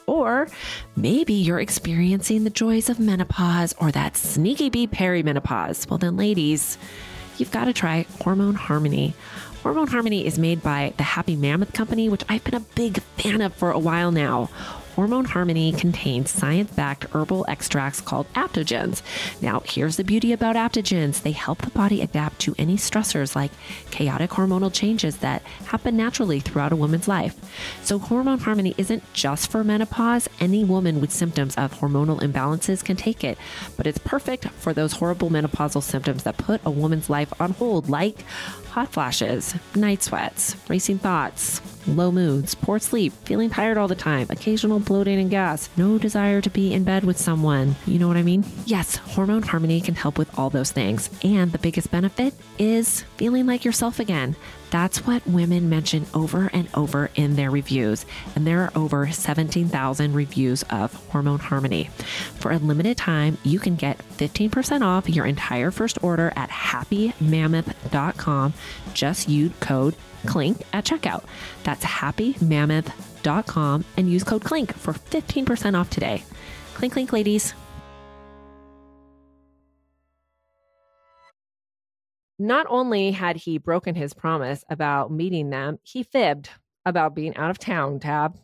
[0.07, 0.49] Or
[0.97, 5.89] maybe you're experiencing the joys of menopause or that sneaky bee perimenopause.
[5.89, 6.77] Well, then, ladies,
[7.37, 9.15] you've got to try Hormone Harmony.
[9.63, 13.41] Hormone Harmony is made by the Happy Mammoth Company, which I've been a big fan
[13.41, 14.51] of for a while now.
[14.99, 19.01] Hormone Harmony contains science backed herbal extracts called adaptogens.
[19.41, 23.53] Now, here's the beauty about adaptogens they help the body adapt to any stressors like
[23.93, 27.37] chaotic hormonal changes that happen naturally throughout a woman's life.
[27.85, 30.29] So, Hormone Harmony isn't just for menopause.
[30.41, 33.39] Any woman with symptoms of hormonal imbalances can take it,
[33.77, 37.89] but it's perfect for those horrible menopausal symptoms that put a woman's life on hold,
[37.89, 38.25] like
[38.79, 44.25] hot flashes, night sweats, racing thoughts, low moods, poor sleep, feeling tired all the time,
[44.31, 47.75] occasional bloating and gas, no desire to be in bed with someone.
[47.89, 48.45] You know what I mean?
[48.67, 51.11] Yes, Hormone Harmony can help with all those things.
[51.25, 54.37] And the biggest benefit is feeling like yourself again.
[54.71, 58.05] That's what women mention over and over in their reviews,
[58.35, 61.91] and there are over 17,000 reviews of Hormone Harmony.
[62.39, 68.55] For a limited time, you can get 15% off your entire first order at happymammoth.com.
[68.93, 71.25] Just use code CLINK at checkout.
[71.65, 76.25] That's happymammoth.com and use code CLINK for 15% off today.
[76.75, 77.55] Clink, clink, ladies.
[82.39, 86.51] Not only had he broken his promise about meeting them, he fibbed
[86.85, 88.37] about being out of town, Tab.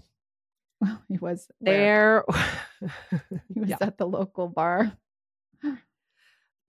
[0.81, 1.49] Well, he was?
[1.61, 2.25] There,
[3.55, 3.77] He was Yeah.
[3.81, 4.93] at the local bar.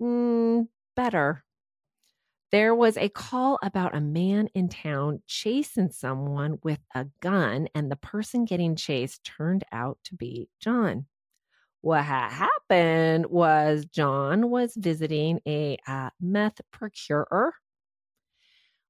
[0.02, 1.44] Mm, better.
[2.52, 7.92] There was a call about a man in town chasing someone with a gun, and
[7.92, 11.08] the person getting chased turned out to be John.
[11.86, 17.54] What had happened was John was visiting a uh, meth procurer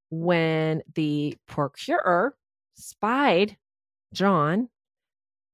[0.10, 2.38] when the procurer
[2.76, 3.58] spied
[4.14, 4.70] John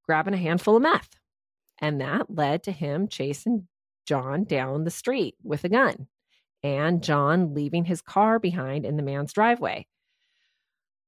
[0.05, 1.09] grabbing a handful of meth.
[1.79, 3.67] And that led to him chasing
[4.05, 6.05] John down the street with a gun
[6.61, 9.87] and John leaving his car behind in the man's driveway.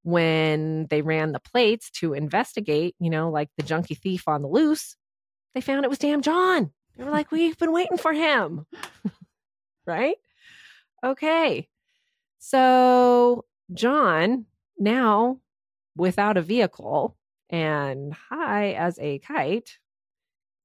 [0.01, 4.47] When they ran the plates to investigate, you know, like the junkie thief on the
[4.47, 4.95] loose,
[5.53, 6.71] they found it was damn John.
[6.97, 8.65] They were like, we've been waiting for him.
[9.87, 10.15] right?
[11.03, 11.67] Okay.
[12.39, 14.45] So, John,
[14.77, 15.39] now
[15.95, 17.17] without a vehicle
[17.49, 19.77] and high as a kite,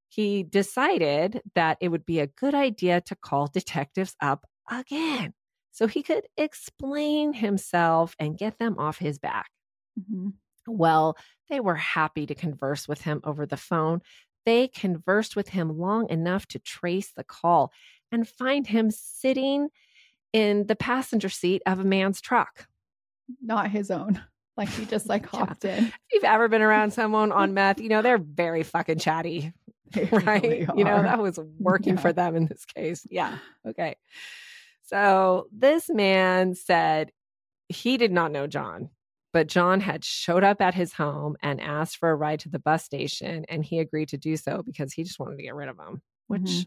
[0.08, 5.34] he decided that it would be a good idea to call detectives up again
[5.70, 9.50] so he could explain himself and get them off his back.
[9.98, 10.32] Mhm.
[10.66, 11.16] Well,
[11.48, 14.02] they were happy to converse with him over the phone.
[14.48, 17.70] They conversed with him long enough to trace the call
[18.10, 19.68] and find him sitting
[20.32, 22.66] in the passenger seat of a man's truck.
[23.42, 24.22] Not his own.
[24.56, 25.40] Like he just like Yeah.
[25.40, 25.84] hopped in.
[25.84, 29.52] If you've ever been around someone on meth, you know, they're very fucking chatty.
[29.92, 30.42] They right?
[30.42, 32.00] really You know, that was working Yeah.
[32.00, 33.06] for them in this case.
[33.10, 33.36] Yeah.
[33.66, 33.96] Okay.
[34.84, 37.12] So this man said
[37.68, 38.88] he did not know John,
[39.38, 42.58] but John had showed up at his home and asked for a ride to the
[42.58, 45.68] bus station, and he agreed to do so because he just wanted to get rid
[45.68, 46.02] of him.
[46.26, 46.66] Which, Mhm.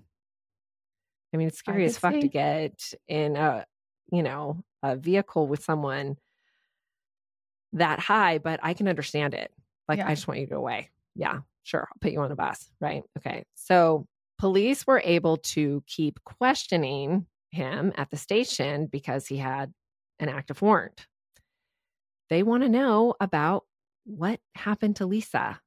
[1.34, 3.66] I mean, it's scary as fuck to get in a,
[4.10, 6.16] you know, a vehicle with someone
[7.74, 9.54] that high, but I can understand it.
[9.90, 10.08] Like, Yeah.
[10.08, 10.92] I just want you to go away.
[11.14, 11.90] Yeah, sure.
[11.92, 12.72] I'll put you on a bus.
[12.80, 13.04] Right.
[13.18, 13.44] Okay.
[13.56, 14.08] So
[14.38, 19.74] police were able to keep questioning him at the station because he had
[20.20, 21.06] an active warrant.
[22.32, 23.66] They want to know about
[24.06, 25.60] what happened to Lisa.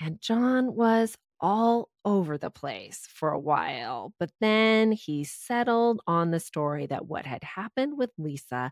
[0.00, 6.30] And John was all over the place for a while, but then he settled on
[6.30, 8.70] the story that what had happened with Lisa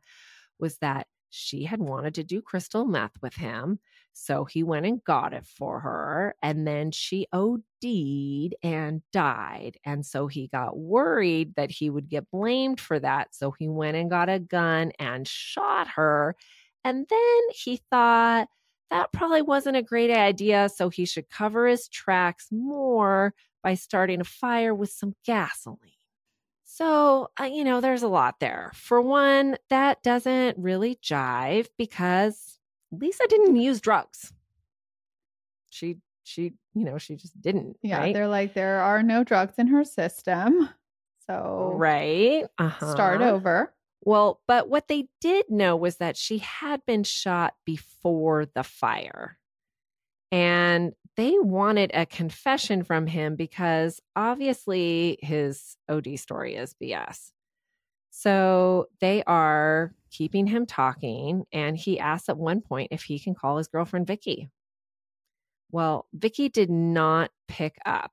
[0.60, 3.80] was that she had wanted to do crystal meth with him.
[4.12, 6.36] So he went and got it for her.
[6.42, 9.76] And then she OD'd and died.
[9.84, 13.34] And so he got worried that he would get blamed for that.
[13.34, 16.36] So he went and got a gun and shot her.
[16.84, 18.48] And then he thought
[18.90, 20.68] that probably wasn't a great idea.
[20.68, 25.92] So he should cover his tracks more by starting a fire with some gasoline.
[26.64, 28.70] So, uh, you know, there's a lot there.
[28.74, 32.58] For one, that doesn't really jive because
[32.90, 34.32] Lisa didn't use drugs.
[35.68, 37.76] She, she, you know, she just didn't.
[37.82, 38.14] Yeah, right?
[38.14, 40.68] they're like there are no drugs in her system.
[41.26, 42.46] So right.
[42.58, 42.92] Uh-huh.
[42.92, 43.72] start over.
[44.02, 49.38] Well, but what they did know was that she had been shot before the fire.
[50.32, 57.32] And they wanted a confession from him because obviously his OD story is BS.
[58.10, 61.44] So they are keeping him talking.
[61.52, 64.48] And he asks at one point if he can call his girlfriend Vicky.
[65.72, 68.12] Well, Vicky did not pick up.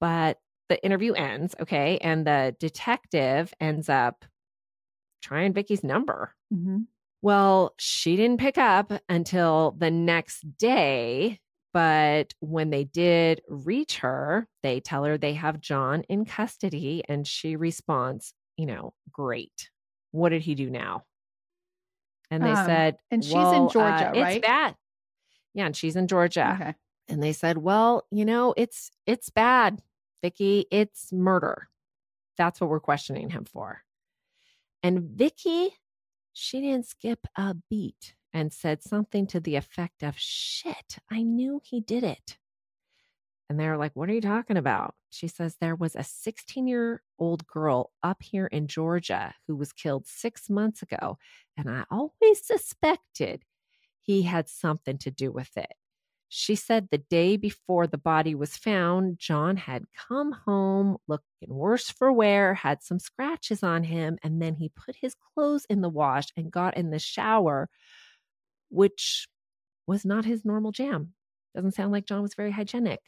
[0.00, 4.24] But the interview ends, okay, and the detective ends up
[5.22, 6.34] trying Vicky's number.
[6.52, 6.86] Mhm.
[7.22, 11.40] Well, she didn't pick up until the next day.
[11.72, 17.02] But when they did reach her, they tell her they have John in custody.
[17.08, 19.70] And she responds, you know, great.
[20.10, 21.04] What did he do now?
[22.30, 24.76] And they Um, said, and she's in "Well, uh, Georgia, it's bad.
[25.54, 26.58] Yeah, and she's in Georgia.
[26.60, 26.74] Okay.
[27.08, 29.82] And they said, "Well, you know, it's it's bad,
[30.22, 30.66] Vicky.
[30.70, 31.68] It's murder.
[32.36, 33.82] That's what we're questioning him for."
[34.82, 35.76] And Vicky,
[36.32, 41.60] she didn't skip a beat and said something to the effect of, "Shit, I knew
[41.64, 42.38] he did it."
[43.52, 44.94] And they're like, What are you talking about?
[45.10, 49.74] She says, There was a 16 year old girl up here in Georgia who was
[49.74, 51.18] killed six months ago.
[51.54, 53.44] And I always suspected
[54.00, 55.74] he had something to do with it.
[56.34, 61.90] She said the day before the body was found, John had come home looking worse
[61.90, 65.90] for wear, had some scratches on him, and then he put his clothes in the
[65.90, 67.68] wash and got in the shower,
[68.70, 69.28] which
[69.86, 71.12] was not his normal jam.
[71.54, 73.00] Doesn't sound like John was very hygienic.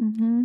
[0.00, 0.44] Mm-hmm.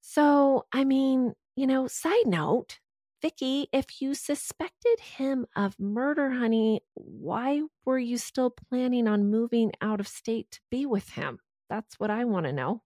[0.00, 2.80] So, I mean, you know, side note,
[3.20, 9.72] Vicki, if you suspected him of murder, honey, why were you still planning on moving
[9.80, 11.40] out of state to be with him?
[11.68, 12.82] That's what I want to know.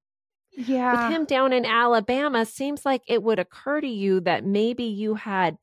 [0.53, 1.09] Yeah.
[1.09, 5.15] With him down in Alabama, seems like it would occur to you that maybe you
[5.15, 5.59] had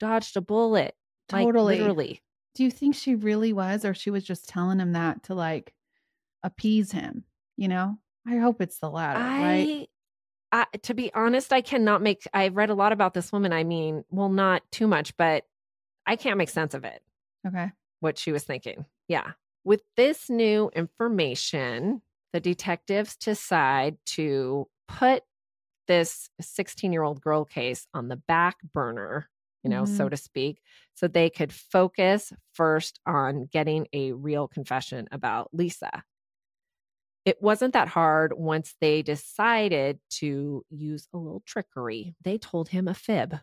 [0.00, 0.94] dodged a bullet.
[1.28, 1.74] Totally.
[1.74, 2.22] Like, literally.
[2.54, 5.74] Do you think she really was, or she was just telling him that to like
[6.42, 7.24] appease him?
[7.56, 9.88] You know, I hope it's the latter, I, right?
[10.52, 12.26] I, to be honest, I cannot make.
[12.32, 13.52] I've read a lot about this woman.
[13.52, 15.44] I mean, well, not too much, but
[16.06, 17.02] I can't make sense of it.
[17.46, 17.70] Okay.
[18.00, 18.86] What she was thinking.
[19.08, 19.32] Yeah.
[19.64, 25.24] With this new information, the detectives decide to put
[25.88, 29.28] this 16 year old girl case on the back burner,
[29.62, 30.10] you know, so Mhm.
[30.10, 30.60] to speak,
[30.94, 36.04] so they could focus first on getting a real confession about Lisa.
[37.26, 42.14] It wasn't that hard once they decided to use a little trickery.
[42.22, 43.34] They told him a fib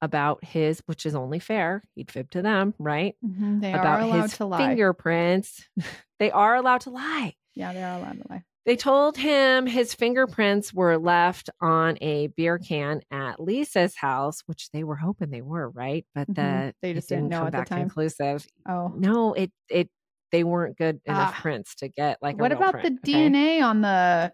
[0.00, 1.82] about his, which is only fair.
[1.96, 3.16] He'd fib to them, right?
[3.24, 3.60] Mhm.
[3.60, 4.58] They are allowed his to lie.
[4.68, 5.68] fingerprints.
[6.20, 7.34] they are allowed to lie.
[7.54, 8.44] Yeah, they are allowed to lie.
[8.66, 14.70] They told him his fingerprints were left on a beer can at Lisa's house, which
[14.70, 16.06] they were hoping they were, right?
[16.14, 16.36] But Mhm.
[16.36, 17.88] the They just didn't know come back time.
[17.88, 18.46] conclusive.
[18.66, 19.90] Oh, No, it it
[20.34, 21.40] they weren't good enough Ah.
[21.40, 22.34] prints to get like.
[22.34, 23.28] a what about print, the okay?
[23.30, 24.32] DNA on the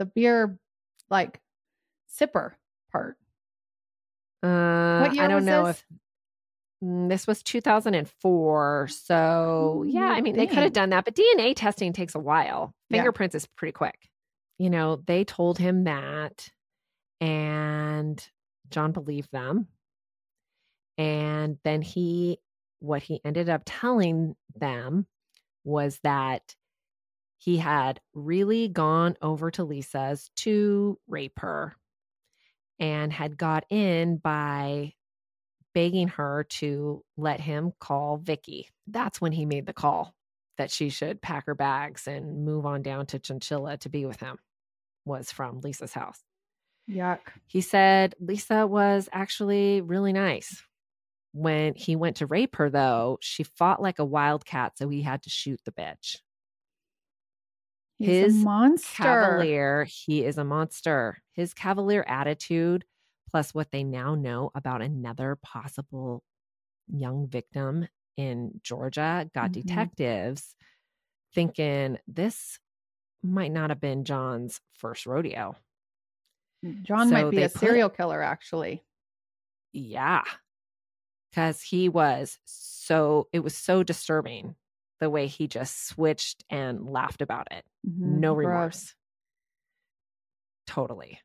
[0.00, 0.58] the beer
[1.08, 1.40] like
[2.12, 2.52] sipper
[2.90, 3.16] part?
[4.42, 5.78] Uh, What year I don't know this?
[5.80, 5.98] if
[6.84, 8.88] Mm, this was 2004.
[8.90, 12.74] So, yeah, I mean, they could have done that, but DNA testing takes a while.
[12.90, 12.98] Yeah.
[12.98, 14.10] Fingerprints is pretty quick.
[14.58, 16.50] You know, they told him that,
[17.18, 18.22] and
[18.68, 19.68] John believed them.
[20.98, 22.40] And then he,
[22.80, 25.06] what he ended up telling them
[25.64, 26.54] was that
[27.38, 31.76] he had really gone over to Lisa's to rape her
[32.78, 34.94] and had got in by
[35.74, 38.68] begging her to let him call Vicky.
[38.86, 40.14] That's when he made the call
[40.56, 44.20] that she should pack her bags and move on down to Chinchula to be with
[44.20, 44.38] him
[45.04, 46.20] was from Lisa's house.
[46.88, 47.18] Yuck.
[47.46, 50.62] He said Lisa was actually really nice.
[51.32, 55.22] When he went to rape her, though, she fought like a wildcat, so he had
[55.24, 56.18] to shoot the bitch.
[57.98, 59.02] He's His a monster.
[59.02, 61.18] Cavalier, he is a monster.
[61.32, 62.84] His cavalier attitude,
[63.30, 66.22] plus what they now know about another possible
[66.88, 69.54] young victim in Georgia, got Mhm.
[69.66, 70.56] detectives
[71.34, 72.58] thinking this
[73.22, 75.56] might not have been John's first rodeo.
[76.82, 78.84] John So might be a put- serial killer, actually.
[79.72, 80.22] Yeah.
[81.36, 84.54] Because he was so, it was so disturbing
[85.00, 87.62] the way he just switched and laughed about it.
[87.86, 88.20] Mhm.
[88.20, 88.46] No Gross.
[88.46, 88.94] remorse.
[90.66, 91.20] Totally.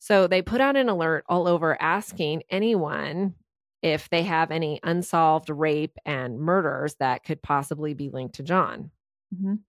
[0.00, 3.36] So they put out an alert all over asking anyone
[3.80, 8.90] if they have any unsolved rape and murders that could possibly be linked to John.
[9.34, 9.60] Mhm.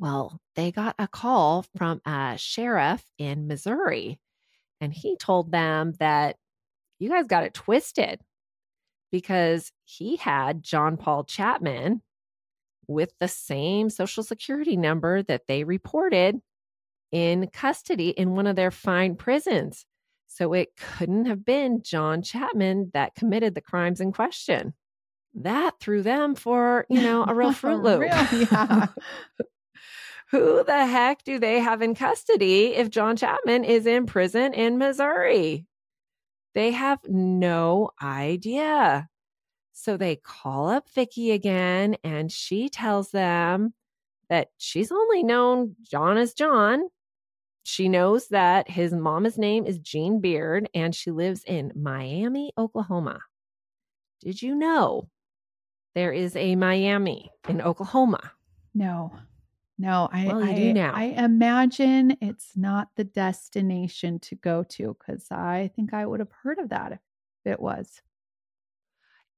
[0.00, 4.18] Well, they got a call from a sheriff in Missouri,
[4.80, 6.38] and he told them that
[6.98, 8.20] you guys got it twisted
[9.14, 12.02] because he had John Paul Chapman
[12.88, 16.40] with the same social security number that they reported
[17.12, 19.86] in custody in one of their fine prisons.
[20.26, 24.74] So it couldn't have been John Chapman that committed the crimes in question.
[25.34, 28.00] That threw them for, you know, a real Fruit Loop.
[28.00, 28.86] Real- yeah.
[30.32, 34.76] Who the heck do they have in custody if John Chapman is in prison in
[34.76, 35.68] Missouri?
[36.54, 39.08] They have no idea.
[39.72, 43.74] So they call up Vicky again and she tells them
[44.28, 46.84] that she's only known John as John.
[47.64, 53.20] She knows that his mama's name is Jean Beard and she lives in Miami, Oklahoma.
[54.20, 55.08] Did you know
[55.94, 58.32] there is a Miami in Oklahoma?
[58.74, 59.12] No,
[59.78, 60.08] no.
[60.12, 60.92] I, Well, I, do now.
[60.94, 66.32] I imagine it's not the destination to go to because I think I would have
[66.42, 67.00] heard of that if
[67.44, 68.00] it was.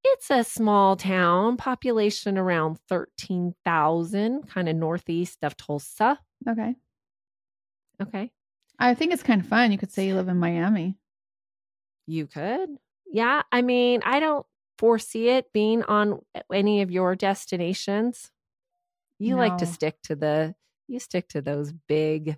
[0.04, 6.18] It's a small town, population around 13,000, kind of northeast of Tulsa.
[6.48, 6.76] Okay.
[8.00, 8.30] Okay.
[8.78, 9.72] I think it's kind of fun.
[9.72, 10.96] You could say you live in Miami.
[12.06, 12.68] You could.
[13.10, 13.42] Yeah.
[13.50, 14.46] I mean, I don't
[14.78, 16.20] foresee it being on
[16.52, 18.30] any of your destinations.
[19.18, 20.54] You like to stick to the
[20.88, 22.36] you stick to those big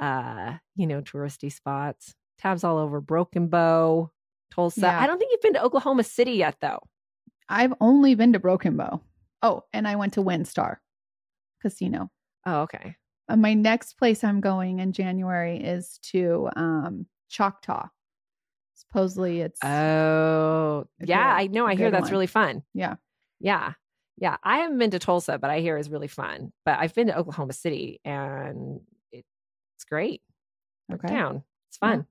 [0.00, 2.14] uh, you know, touristy spots.
[2.38, 4.10] Tabs all over Broken Bow,
[4.52, 4.80] Tulsa.
[4.80, 5.00] Yeah.
[5.00, 6.80] I don't think you've been to Oklahoma City yet though.
[7.48, 9.02] I've only been to Broken Bow.
[9.42, 10.76] Oh, and I went to WinStar
[11.62, 12.10] Casino.
[12.46, 12.96] Oh, okay.
[13.28, 17.88] Uh, my next place I'm going in January is to um, Choctaw.
[18.74, 21.32] Supposedly it's Oh, yeah.
[21.34, 21.66] I know.
[21.66, 22.12] I hear that's one.
[22.12, 22.62] really fun.
[22.74, 22.96] yeah.
[23.40, 23.74] Yeah.
[24.18, 24.36] Yeah.
[24.42, 26.52] I haven't been to Tulsa, but I hear is really fun.
[26.64, 28.80] But I've been to Oklahoma City and
[29.12, 30.22] it's great.
[30.92, 31.08] Okay.
[31.08, 31.42] Town.
[31.68, 31.88] It's Yeah.
[31.90, 32.06] fun.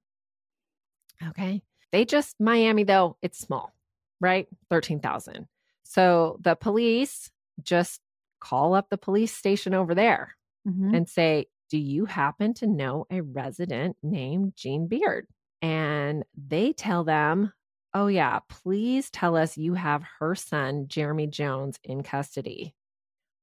[1.29, 1.61] Okay.
[1.91, 3.73] They just, Miami, though, it's small,
[4.19, 4.47] right?
[4.69, 5.47] 13,000.
[5.83, 7.29] So the police
[7.61, 8.01] just
[8.39, 10.35] call up the police station over there
[10.67, 10.95] Mhm.
[10.95, 15.27] and say, Do you happen to know a resident named Jean Beard?
[15.61, 17.51] And they tell them,
[17.93, 22.73] Oh, yeah, please tell us you have her son, Jeremy Jones, in custody.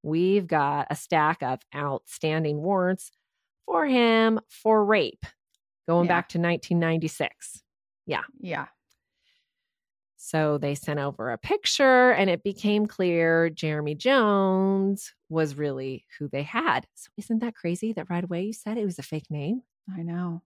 [0.02, 3.12] We've got a stack of outstanding warrants
[3.66, 5.24] for him for rape
[5.86, 6.14] going Yeah.
[6.16, 7.62] back to 1996.
[8.06, 8.22] Yeah.
[8.40, 8.66] Yeah.
[10.16, 16.28] So they sent over a picture and it became clear Jeremy Jones was really who
[16.28, 16.86] they had.
[16.94, 19.62] So isn't that crazy that right away you said it was a fake name?
[19.92, 20.42] I know.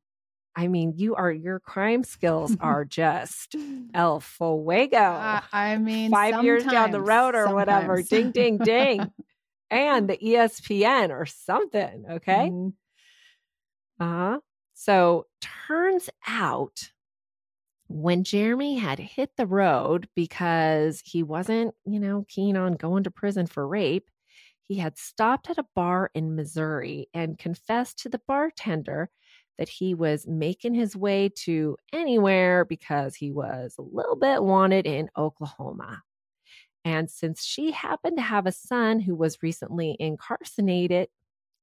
[0.56, 3.54] I mean, you are your crime skills are just
[3.94, 4.96] el fuego.
[4.96, 8.02] Uh, I mean, Five years down the road or whatever.
[8.02, 9.10] Ding, ding, ding.
[9.70, 12.04] and the ESPN or something.
[12.10, 12.50] Okay.
[12.50, 12.72] Mhm.
[14.00, 14.40] Uh huh.
[14.74, 16.90] So turns out
[17.88, 23.10] when Jeremy had hit the road because he wasn't, you know, keen on going to
[23.10, 24.10] prison for rape,
[24.62, 29.10] he had stopped at a bar in Missouri and confessed to the bartender
[29.58, 34.86] that he was making his way to anywhere because he was a little bit wanted
[34.86, 36.02] in Oklahoma.
[36.84, 41.08] And since she happened to have a son who was recently incarcerated,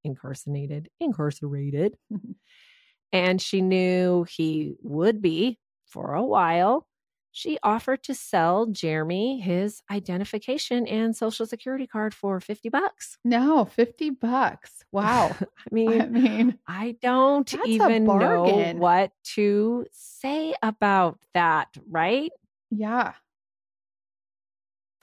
[0.04, 1.96] incarcerated, incarcerated,
[3.14, 6.88] and she knew he would be for a while,
[7.32, 13.18] she offered to sell Jeremy his identification and social security card for 50 bucks.
[13.24, 14.84] No, 50 bucks.
[14.92, 15.36] Wow.
[15.40, 15.46] I
[15.92, 22.32] I mean, mean, I don't even know what to say about that, right?
[22.70, 23.14] yeah.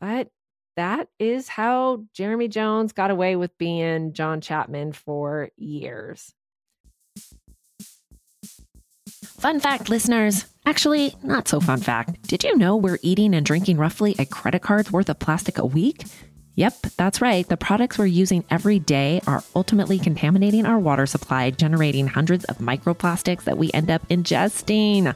[0.01, 0.29] But
[0.76, 6.35] that is how Jeremy Jones got away with being John Chapman for years.
[9.39, 10.47] Fun fact, listeners.
[10.66, 12.26] Actually, not so fun fact.
[12.26, 15.64] Did you know we're eating and drinking roughly a credit card's worth of plastic a
[15.64, 16.03] week?
[16.57, 17.49] Yep, that's right.
[17.49, 22.59] The products we're using every day are ultimately contaminating our water supply, generating hundreds of
[22.59, 25.14] microplastics that we end up ingesting.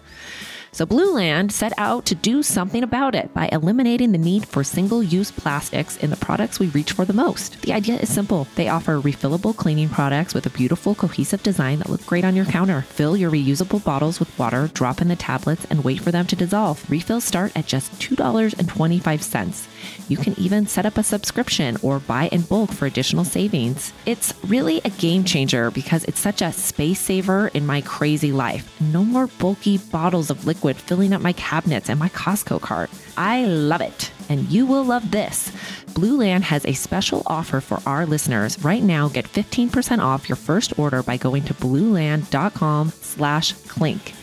[0.74, 5.02] So, Blueland set out to do something about it by eliminating the need for single
[5.02, 7.60] use plastics in the products we reach for the most.
[7.60, 11.90] The idea is simple they offer refillable cleaning products with a beautiful, cohesive design that
[11.90, 12.80] look great on your counter.
[12.82, 16.36] Fill your reusable bottles with water, drop in the tablets, and wait for them to
[16.36, 16.90] dissolve.
[16.90, 19.71] Refills start at just $2.25.
[20.08, 23.92] You can even set up a subscription or buy in bulk for additional savings.
[24.06, 28.80] It's really a game changer because it's such a space saver in my crazy life.
[28.80, 32.90] No more bulky bottles of liquid filling up my cabinets and my Costco cart.
[33.16, 34.10] I love it.
[34.28, 35.50] And you will love this.
[35.92, 38.62] Blueland has a special offer for our listeners.
[38.64, 44.14] Right now, get 15% off your first order by going to blueland.com slash clink.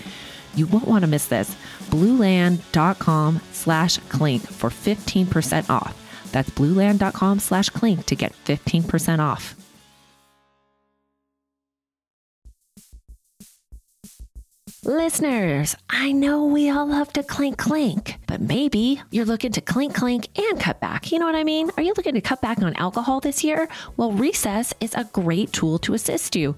[0.56, 1.56] You won't want to miss this.
[1.89, 5.95] Blueland.com slash clink for 15% off.
[6.32, 9.56] That's blueland.com slash clink to get 15% off.
[14.86, 19.93] Listeners, I know we all love to clink clink, but maybe you're looking to clink
[19.93, 21.12] clink and cut back.
[21.12, 21.70] You know what I mean?
[21.76, 23.68] Are you looking to cut back on alcohol this year?
[23.97, 26.56] Well, Recess is a great tool to assist you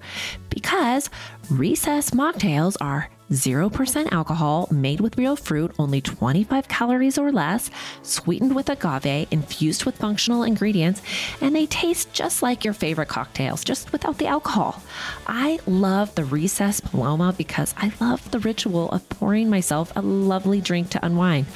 [0.50, 1.10] because
[1.50, 7.70] Recess mocktails are 0% alcohol, made with real fruit, only 25 calories or less,
[8.02, 11.02] sweetened with agave, infused with functional ingredients,
[11.40, 14.82] and they taste just like your favorite cocktails, just without the alcohol.
[15.26, 20.60] I love the Recess Paloma because I love the ritual of pouring myself a lovely
[20.60, 21.46] drink to unwind.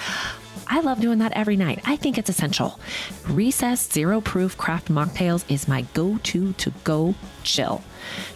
[0.69, 1.81] I love doing that every night.
[1.85, 2.81] I think it's essential.
[3.29, 7.15] Recess Zero Proof Craft Mocktails is my go to to go
[7.45, 7.85] chill.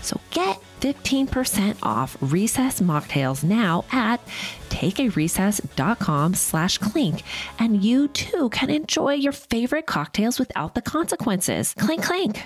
[0.00, 4.24] So get 15% off Recess Mocktails now at
[4.70, 7.22] takearecess.com slash clink,
[7.58, 11.74] and you too can enjoy your favorite cocktails without the consequences.
[11.78, 12.42] Clink, clink.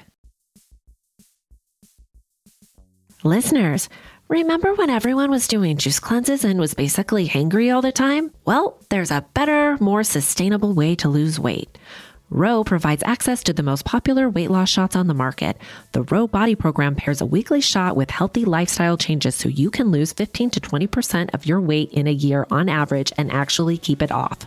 [3.22, 3.88] Listeners,
[4.28, 8.32] remember when everyone was doing juice cleanses and was basically hangry all the time?
[8.44, 11.78] Well, there's a better, more sustainable way to lose weight.
[12.30, 15.58] Ro provides access to the most popular weight loss shots on the market.
[15.92, 19.90] The Ro Body Program pairs a weekly shot with healthy lifestyle changes so you can
[19.90, 24.00] lose 15 to 20% of your weight in a year on average and actually keep
[24.00, 24.46] it off.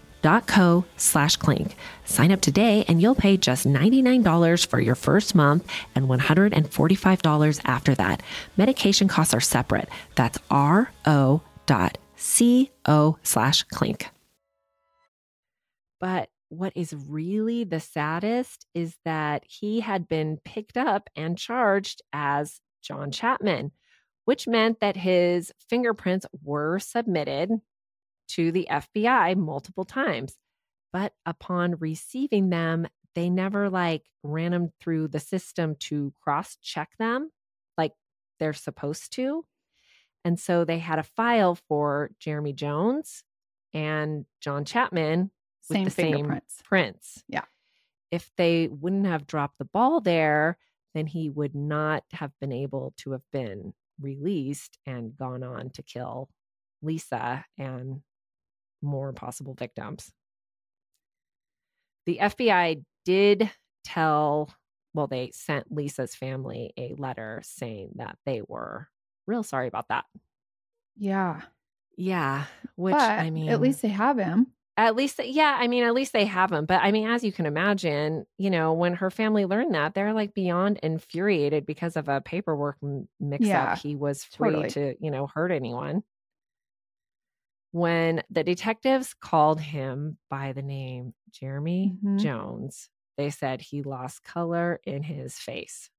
[0.21, 1.75] co slash clink.
[2.05, 7.95] Sign up today and you'll pay just $99 for your first month and $145 after
[7.95, 8.21] that.
[8.57, 9.89] Medication costs are separate.
[10.15, 14.09] That's ro dot co slash clink.
[15.99, 22.01] But what is really the saddest is that he had been picked up and charged
[22.11, 23.71] as John Chapman,
[24.25, 27.51] which meant that his fingerprints were submitted
[28.35, 30.37] to the FBI multiple times.
[30.93, 36.91] But upon receiving them, they never like ran them through the system to cross check
[36.97, 37.31] them
[37.77, 37.93] like
[38.39, 39.45] they're supposed to.
[40.23, 43.23] And so they had a file for Jeremy Jones
[43.73, 47.23] and John Chapman same with the same prints.
[47.27, 47.45] Yeah.
[48.11, 50.57] If they wouldn't have dropped the ball there,
[50.93, 55.83] then he would not have been able to have been released and gone on to
[55.83, 56.29] kill
[56.81, 58.01] Lisa and
[58.81, 60.11] more possible victims.
[62.05, 63.49] The FBI did
[63.83, 64.53] tell,
[64.93, 68.87] well, they sent Lisa's family a letter saying that they were
[69.27, 70.05] real sorry about that.
[70.97, 71.41] Yeah.
[71.97, 72.45] Yeah.
[72.75, 74.47] Which, but I mean, at least they have him.
[74.77, 76.65] at least, yeah, I mean, at least they have him.
[76.65, 80.13] But I mean, as you can imagine, you know, when her family learned that, they're
[80.13, 82.77] like beyond infuriated because of a paperwork
[83.19, 83.77] mix Yeah, up.
[83.79, 84.69] He was free totally.
[84.69, 86.03] to, you know, hurt anyone.
[87.71, 92.17] When the detectives called him by the name Jeremy Mhm.
[92.17, 95.89] Jones, they said he lost color in his face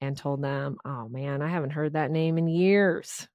[0.00, 3.28] and told them, Oh man, I haven't heard that name in years.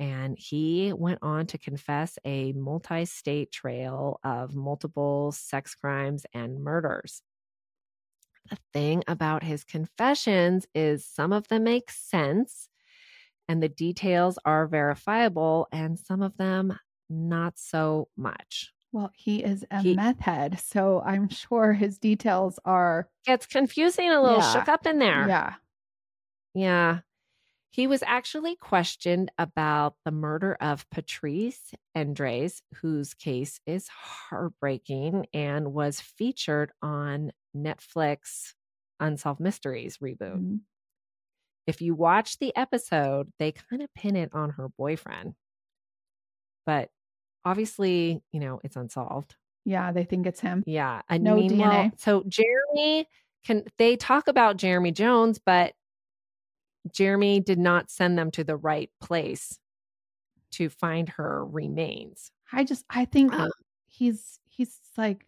[0.00, 6.60] And he went on to confess a multi state trail of multiple sex crimes and
[6.62, 7.22] murders.
[8.50, 12.68] The thing about his confessions is some of them make sense
[13.48, 16.78] and the details are verifiable, and some of them
[17.10, 18.72] not so much.
[18.92, 24.10] Well, he is a He- meth head, so I'm sure his details are Gets confusing,
[24.10, 24.52] a little Yeah.
[24.52, 25.28] shook up in there.
[25.28, 25.54] yeah.
[26.54, 27.00] Yeah.
[27.70, 35.72] He was actually questioned about the murder of Patrice Endres, whose case is heartbreaking and
[35.74, 38.54] was featured on Netflix
[39.00, 40.40] Unsolved Mysteries reboot.
[40.40, 40.60] Mhm.
[41.68, 45.34] If you watch the episode, they kind of pin it on her boyfriend.
[46.64, 46.88] But
[47.44, 49.36] obviously, you know, it's unsolved.
[49.66, 50.64] Yeah, they think it's him.
[50.66, 51.02] Yeah.
[51.10, 51.92] I No DNA.
[52.00, 53.06] so Jeremy
[53.44, 55.74] can they talk about Jeremy Jones, but
[56.90, 59.58] Jeremy did not send them to the right place
[60.52, 62.30] to find her remains.
[62.50, 63.50] I just I think Um,
[63.86, 65.26] he's he's like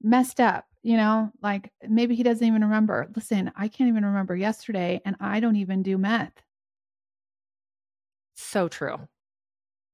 [0.00, 1.30] messed up, you know?
[1.42, 3.08] Like maybe he doesn't even remember.
[3.14, 6.32] Listen, I can't even remember yesterday and I don't even do meth.
[8.34, 8.96] So true.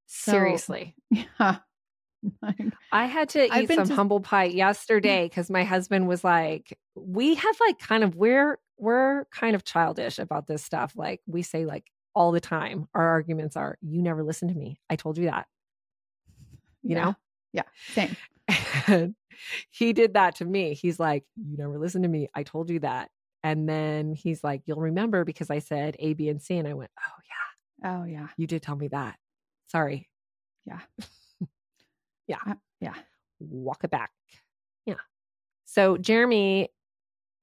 [0.07, 0.95] So- Seriously.
[1.39, 1.57] Yeah.
[2.41, 2.57] Like,
[2.91, 6.77] I had to I've eat some to- humble pie yesterday because my husband was like,
[6.95, 10.93] we have like kind of we're we're kind of childish about this stuff.
[10.95, 11.85] Like we say like
[12.15, 14.79] all the time, our arguments are, you never listen to me.
[14.89, 15.45] I told you that.
[16.81, 17.03] You yeah.
[17.03, 17.15] know?
[17.53, 17.63] Yeah.
[17.93, 19.15] Same.
[19.69, 20.73] He did that to me.
[20.73, 22.29] He's like, You never listen to me.
[22.33, 23.09] I told you that.
[23.43, 26.57] And then he's like, You'll remember because I said A, B, and C.
[26.57, 27.21] And I went, Oh,
[27.83, 28.27] yeah, Oh yeah.
[28.37, 29.17] you did tell me that.
[29.67, 30.09] Sorry.
[30.65, 30.79] Yeah.
[32.27, 32.37] yeah.
[32.45, 32.95] Uh, yeah.
[33.39, 34.11] Walk it back.
[34.85, 34.95] Yeah.
[35.65, 36.69] So Jeremy,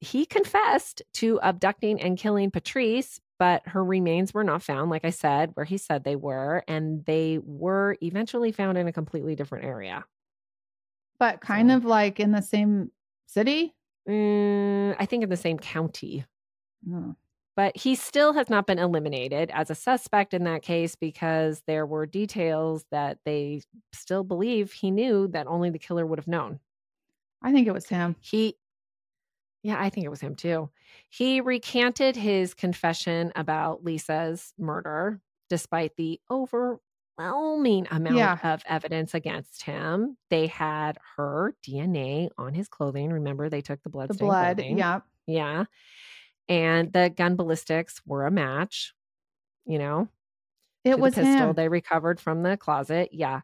[0.01, 5.11] he confessed to abducting and killing Patrice, but her remains were not found, like I
[5.11, 6.63] said, where he said they were.
[6.69, 10.05] And they were eventually found in a completely different area.
[11.19, 12.91] But kind So- of like in the same
[13.27, 13.75] city.
[14.09, 16.25] Mm, I think in the same county.
[16.91, 17.17] Oh.
[17.57, 21.87] But he still has not been eliminated as a suspect in that case because there
[21.87, 23.63] were details that they
[23.93, 26.59] still believe he knew that only the killer would have known.
[27.43, 28.17] I think it was him.
[28.21, 28.57] He,
[29.63, 30.69] yeah, I think it was him too.
[31.09, 36.21] He recanted his confession about Lisa's murder, despite the
[37.19, 38.39] overwhelming amount Yeah.
[38.43, 40.17] of evidence against him.
[40.31, 43.11] They had her DNA on his clothing.
[43.13, 44.09] Remember, they took the blood.
[44.09, 44.57] The blood.
[44.59, 44.79] Clothing.
[44.79, 45.01] Yeah.
[45.27, 45.65] Yeah.
[46.49, 48.93] And the gun ballistics were a match,
[49.65, 50.09] you know,
[50.85, 51.53] It to the was pistol him.
[51.55, 53.11] they recovered from the closet.
[53.13, 53.41] Yeah.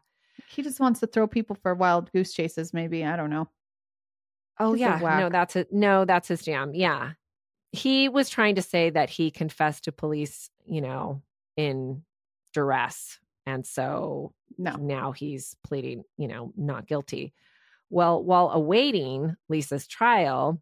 [0.49, 3.03] He just wants to throw people for wild goose chases, maybe.
[3.05, 3.49] I don't know.
[4.59, 4.99] Oh He's yeah.
[4.99, 5.71] No, that's it.
[5.73, 6.75] No, that's his jam.
[6.75, 7.13] Yeah.
[7.71, 11.21] He was trying to say that he confessed to police, you know,
[11.55, 12.03] in
[12.53, 13.17] duress.
[13.45, 14.75] And so No.
[14.75, 17.33] now he's pleading, you know, not guilty.
[17.89, 20.61] Well, while awaiting Lisa's trial,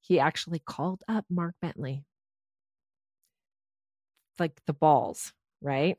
[0.00, 2.04] he actually called up Mark Bentley.
[4.38, 5.96] Like the balls, right?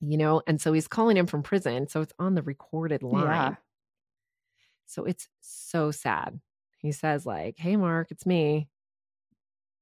[0.00, 1.88] You know, and so he's calling him from prison.
[1.88, 3.24] So it's on the recorded line.
[3.26, 3.54] Yeah.
[4.86, 6.40] So it's so sad.
[6.78, 8.68] He says, like, hey, Mark, it's me.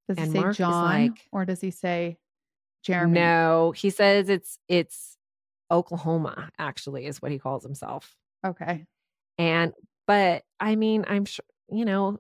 [0.08, 2.18] Does he say Mark John like- or does he say
[2.82, 3.12] Jeremy?
[3.20, 5.16] No, he says it's it's
[5.70, 8.16] Oklahoma, actually, is what he calls himself.
[8.46, 8.86] Okay.
[9.38, 9.72] And
[10.06, 12.18] but I mean, I'm sure, you know,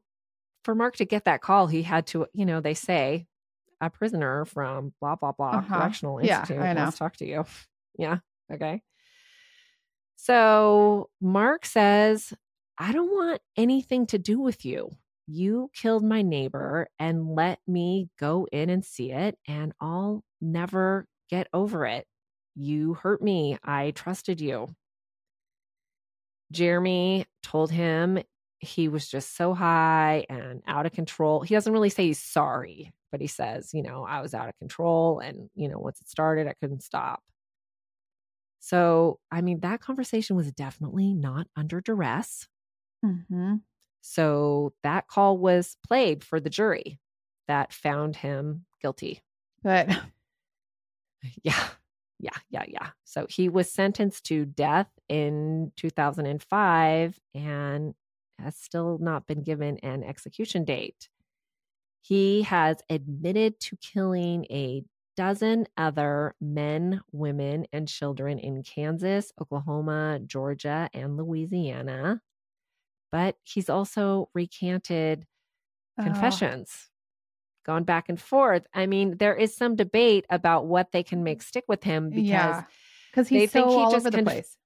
[0.64, 3.26] for Mark to get that call, he had to, you know, they say
[3.80, 5.78] a prisoner from blah blah blah Uh-huh.
[5.78, 6.82] correctional Yeah, I know.
[6.82, 7.44] wants to talk to you.
[7.98, 8.18] Yeah.
[8.50, 8.82] Okay.
[10.16, 12.32] So Mark says,
[12.78, 14.90] I don't want anything to do with you.
[15.26, 21.06] You killed my neighbor and let me go in and see it, and I'll never
[21.28, 22.06] get over it.
[22.54, 23.58] You hurt me.
[23.64, 24.76] I trusted you.
[26.52, 28.18] Jeremy told him
[28.58, 31.42] he was just so high and out of control.
[31.42, 34.58] He doesn't really say he's sorry, but he says, you know, I was out of
[34.58, 35.20] control.
[35.20, 37.22] And, you know, once it started, I couldn't stop.
[38.58, 42.46] So, I mean, that conversation was definitely not under duress.
[43.04, 43.56] hmm
[44.02, 47.00] So that call was played for the jury
[47.48, 49.22] that found him guilty.
[49.62, 49.88] But
[51.42, 51.70] Yeah.
[52.20, 52.38] Yeah.
[52.50, 52.64] Yeah.
[52.68, 52.88] Yeah.
[53.04, 57.94] So he was sentenced to death in 2005 and
[58.38, 61.08] has still not been given an execution date.
[62.02, 64.84] He has admitted to killing a
[65.16, 72.22] dozen other men, women, and children in Kansas, Oklahoma, Georgia, and Louisiana.
[73.12, 75.26] But he's also recanted
[75.98, 76.89] oh, confessions
[77.70, 81.42] gone back and forth i mean there is some debate about what they can make
[81.42, 82.64] stick with him because yeah,
[83.10, 84.56] because they he's think so he all just over the conf- place.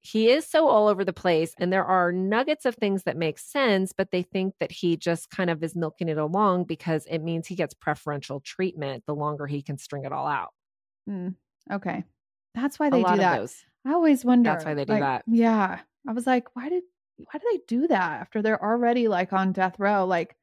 [0.00, 3.38] he is so all over the place and there are nuggets of things that make
[3.38, 7.20] sense but they think that he just kind of is milking it along because it
[7.22, 10.52] means he gets preferential treatment the longer he can string it all out
[11.08, 11.34] Mm,
[11.70, 12.04] okay,
[12.54, 13.48] that's why they do that.
[13.84, 14.50] I always wonder.
[14.50, 15.22] That's why they do like, that.
[15.26, 16.82] Yeah, I was like, why did
[17.16, 20.04] why do they do that after they're already like on death row?
[20.04, 20.36] Like,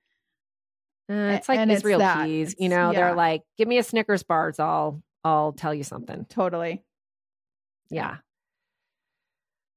[1.10, 3.00] Uh, it's like and it's Israel Keyes you know yeah.
[3.00, 6.84] they're like give me a snickers bars i'll i'll tell you something totally.
[7.90, 8.18] Yeah.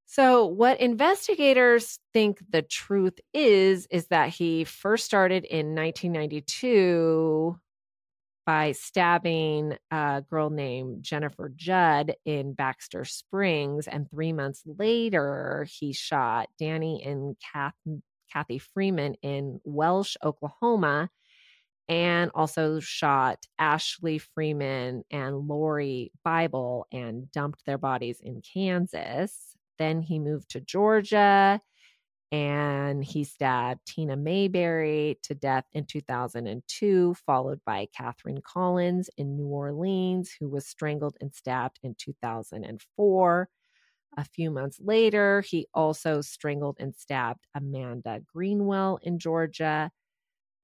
[0.08, 7.58] So, what investigators think the truth is, is that he first started in 1992
[8.46, 13.88] by stabbing a girl named Jennifer Judd in Baxter Springs.
[13.88, 17.74] And three months later, he shot Danny and Kath,
[18.32, 21.10] Kathy Freeman in Welch, Oklahoma,
[21.88, 29.56] and also shot Ashley Freeman and Lori Bible and dumped their bodies in Kansas.
[29.78, 31.60] Then he moved to Georgia
[32.32, 39.46] and he stabbed Tina Mayberry to death in 2002, followed by Catherine Collins in New
[39.46, 43.48] Orleans, who was strangled and stabbed in 2004.
[44.16, 49.90] A few months later, he also strangled and stabbed Amanda Greenwell in Georgia.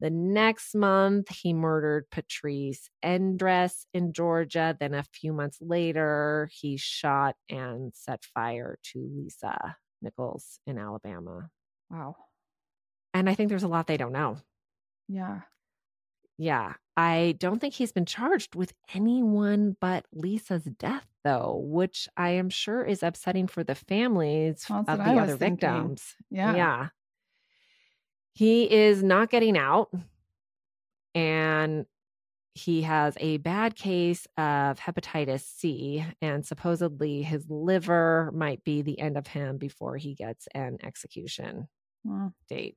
[0.01, 4.77] The next month, he murdered Patrice Endres in Georgia.
[4.81, 11.51] Then, a few months later, he shot and set fire to Lisa Nichols in Alabama.
[11.91, 12.17] Wow.
[13.15, 14.39] And I think there's a lot they don't know.
[15.09, 15.43] Yeah.
[16.39, 16.75] Yeah.
[16.97, 22.51] I don't think he's been charged with anyone but Lisa's death, though, which I am
[22.51, 26.15] sure is upsetting for the families Well, of the I other victims.
[26.31, 26.55] Yeah.
[26.55, 26.89] Yeah.
[28.35, 29.91] He is not getting out.
[31.15, 31.87] And
[32.55, 36.05] he has a bad case of hepatitis C.
[36.21, 41.69] And supposedly his liver might be the end of him before he gets an execution
[42.49, 42.77] date.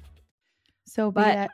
[0.91, 1.51] So be But- it.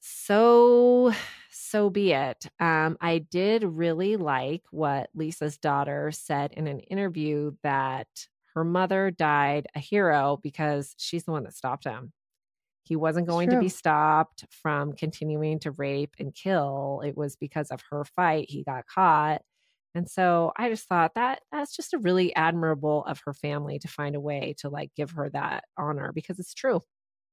[0.00, 1.12] So,
[1.50, 2.46] so be it.
[2.60, 8.06] Um, I did really like what Lisa's daughter said in an interview that
[8.54, 12.12] her mother died a hero because she's the one that stopped him.
[12.84, 17.02] He wasn't going to be stopped from continuing to rape and kill.
[17.04, 19.42] It was because of her fight he got caught.
[19.94, 23.88] And so I just thought that that's just a really admirable of her family to
[23.88, 26.82] find a way to like give her that honor because it's true.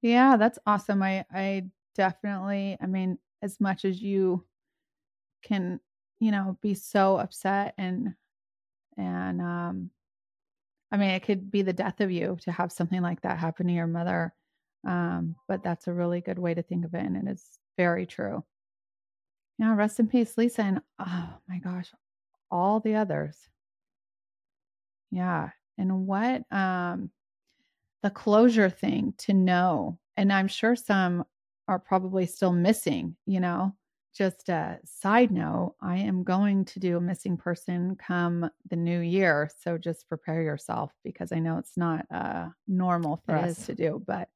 [0.06, 1.02] Yeah, that's awesome.
[1.02, 4.46] I I definitely, I mean, as much as you
[5.44, 5.80] can,
[6.20, 8.16] you know, be so upset and
[8.98, 9.92] and um
[10.92, 13.68] I mean, it could be the death of you to have something like that happen
[13.68, 14.34] to your mother.
[14.86, 18.06] Um, but that's a really good way to think of it and it is very
[18.06, 18.44] true.
[19.58, 21.94] Yeah, rest in peace, Lisa, and oh my gosh,
[22.52, 23.50] all the others.
[25.12, 25.50] Yeah.
[25.78, 27.12] And what um
[28.06, 29.98] the closure thing to know.
[30.16, 31.26] And I'm sure some
[31.68, 33.76] are probably still missing, you know.
[34.16, 39.00] Just a side note, I am going to do a missing person come the new
[39.00, 39.50] year.
[39.60, 44.04] So just prepare yourself because I know it's not uh, normal for us to do.
[44.06, 44.30] But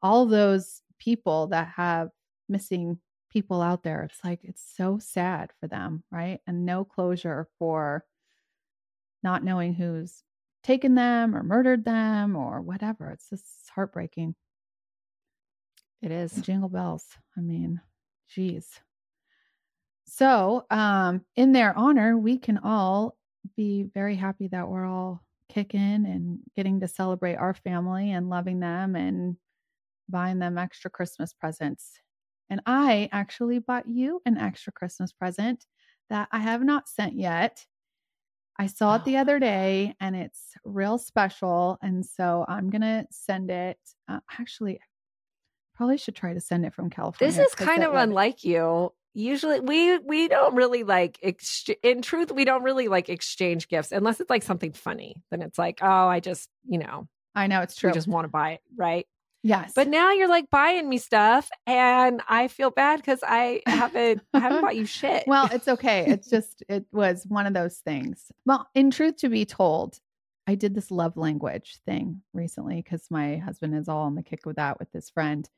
[0.00, 2.08] all those people that have
[2.48, 2.98] missing
[3.30, 6.40] people out there, it's like it's so sad for them, right?
[6.46, 8.06] And no closure for
[9.22, 10.22] not knowing who's
[10.66, 13.10] taken them or murdered them or whatever.
[13.10, 14.34] It's just heartbreaking.
[16.02, 16.32] It is.
[16.32, 17.04] Jingle bells.
[17.38, 17.80] I mean,
[18.28, 18.68] geez.
[20.06, 23.16] So, um, in their honor, we can all
[23.56, 28.58] be very happy that we're all kicking and getting to celebrate our family and loving
[28.58, 29.36] them and
[30.08, 31.92] buying them extra Christmas presents.
[32.50, 35.64] And I actually bought you an extra Christmas present
[36.10, 37.64] that I have not sent yet.
[38.58, 41.78] I saw it the other day and it's real special.
[41.82, 43.78] And so I'm going to send it.
[44.08, 44.80] Uh, actually,
[45.74, 47.34] probably should try to send it from California.
[47.34, 48.92] This is kind of unlike you.
[49.12, 53.90] Usually we we don't really like ex- in truth we don't really like exchange gifts
[53.90, 55.22] unless it's like something funny.
[55.30, 57.88] Then it's like, "Oh, I just, you know, I know it's true.
[57.88, 59.06] we just want to buy it, right?"
[59.46, 59.72] Yes.
[59.74, 64.40] But now you're like buying me stuff and I feel bad cuz I haven't I
[64.40, 65.24] haven't bought you shit.
[65.26, 66.04] well, it's okay.
[66.06, 68.30] It's just, it was one of those things.
[68.44, 70.00] Well, in truth to be told,
[70.46, 74.46] I did this love language thing recently because my husband is all on the kick
[74.46, 75.48] with that with his friend.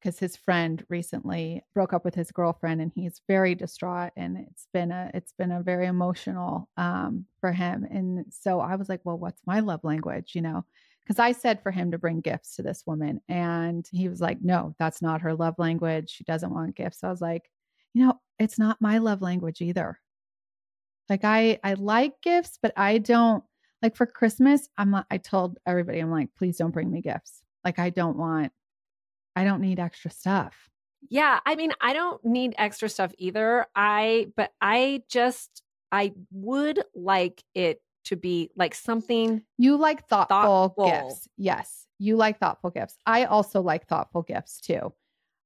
[0.00, 4.68] Because his friend recently broke up with his girlfriend and he's very distraught and it's
[4.70, 7.86] been a it's been a very emotional um for him.
[7.90, 10.32] And so I was like, well, what's my love language?
[10.34, 10.64] You know,
[11.04, 13.20] because I said for him to bring gifts to this woman.
[13.28, 16.10] And he was like, no, that's not her love language.
[16.10, 17.00] She doesn't want gifts.
[17.00, 17.50] So I was like,
[17.92, 20.00] you know, it's not my love language either.
[21.08, 23.44] Like I I like gifts, but I don't
[23.82, 27.42] like for Christmas, I'm I told everybody, I'm like, please don't bring me gifts.
[27.64, 28.52] Like I don't want
[29.36, 30.70] I don't need extra stuff.
[31.10, 33.66] yeah, I mean, I don't need extra stuff either.
[33.76, 40.36] I but I just I would like it to be like something You like thoughtful,
[40.76, 40.86] Thoughtful.
[40.86, 41.28] gifts.
[41.36, 41.86] Yes.
[41.98, 42.96] You like thoughtful gifts.
[43.06, 44.92] I also like thoughtful gifts too.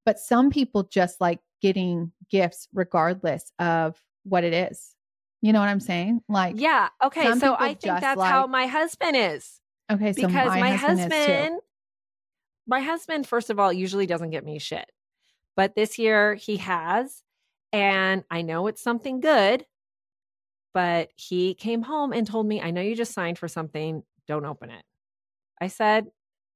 [0.05, 4.95] But some people just like getting gifts regardless of what it is.
[5.43, 6.21] You know what I'm saying?
[6.29, 6.89] Like, Yeah.
[7.03, 7.33] Okay.
[7.39, 9.61] So I think that's how my husband is.
[9.91, 11.61] okay, so because my, husband, husband,
[12.67, 14.91] my husband, first of all, usually doesn't get me shit.
[15.57, 17.23] But this year he has.
[17.73, 19.67] And I know it's something good.
[20.79, 24.05] But he came home and told me, I know you just signed for something.
[24.29, 24.85] Don't open it.
[25.61, 26.07] I said,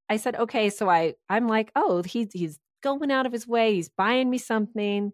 [0.08, 0.70] I said, okay.
[0.70, 3.74] So I I'm like, oh, he's he's going out of his way.
[3.74, 5.12] He's buying me something.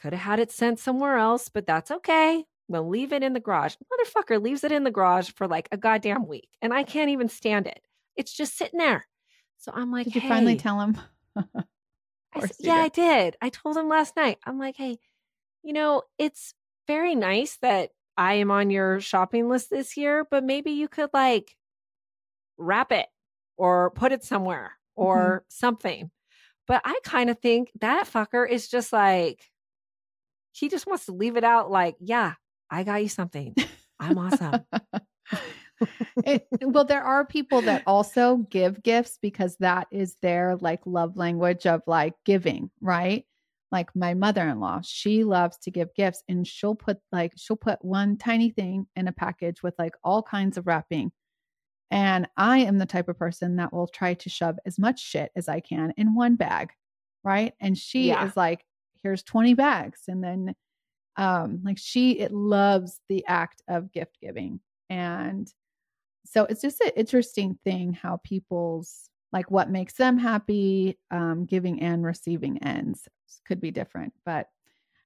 [0.00, 2.46] Could have had it sent somewhere else, but that's okay.
[2.68, 3.74] We'll leave it in the garage.
[3.92, 7.28] Motherfucker leaves it in the garage for like a goddamn week, and I can't even
[7.28, 7.82] stand it.
[8.16, 9.06] It's just sitting there.
[9.58, 10.96] So I'm like, Did you finally tell him?
[11.36, 13.02] I said, yeah, did.
[13.02, 13.36] I did.
[13.42, 14.38] I told him last night.
[14.46, 14.96] I'm like, hey,
[15.62, 16.54] you know, it's
[16.86, 21.10] very nice that I am on your shopping list this year, but maybe you could
[21.12, 21.56] like
[22.58, 23.06] wrap it
[23.56, 25.02] or put it somewhere mm-hmm.
[25.02, 26.10] or something.
[26.66, 29.50] But I kind of think that fucker is just like,
[30.52, 32.34] he just wants to leave it out like, yeah,
[32.70, 33.54] I got you something.
[34.00, 34.64] I'm awesome.
[36.24, 41.16] it, well, there are people that also give gifts because that is their like love
[41.16, 43.24] language of like giving, right?
[43.72, 48.18] Like my mother-in-law, she loves to give gifts and she'll put like she'll put one
[48.18, 51.12] tiny thing in a package with like all kinds of wrapping.
[51.90, 55.30] And I am the type of person that will try to shove as much shit
[55.36, 56.70] as I can in one bag,
[57.24, 57.54] right?
[57.60, 58.24] And she Yeah.
[58.26, 58.64] is like,
[59.02, 60.54] here's 20 bags and then
[61.16, 64.60] um like she it loves the act of gift giving
[64.90, 65.52] and
[66.26, 71.80] so it's just an interesting thing how people's like what makes them happy um giving
[71.80, 73.08] and receiving ends
[73.46, 74.48] could be different but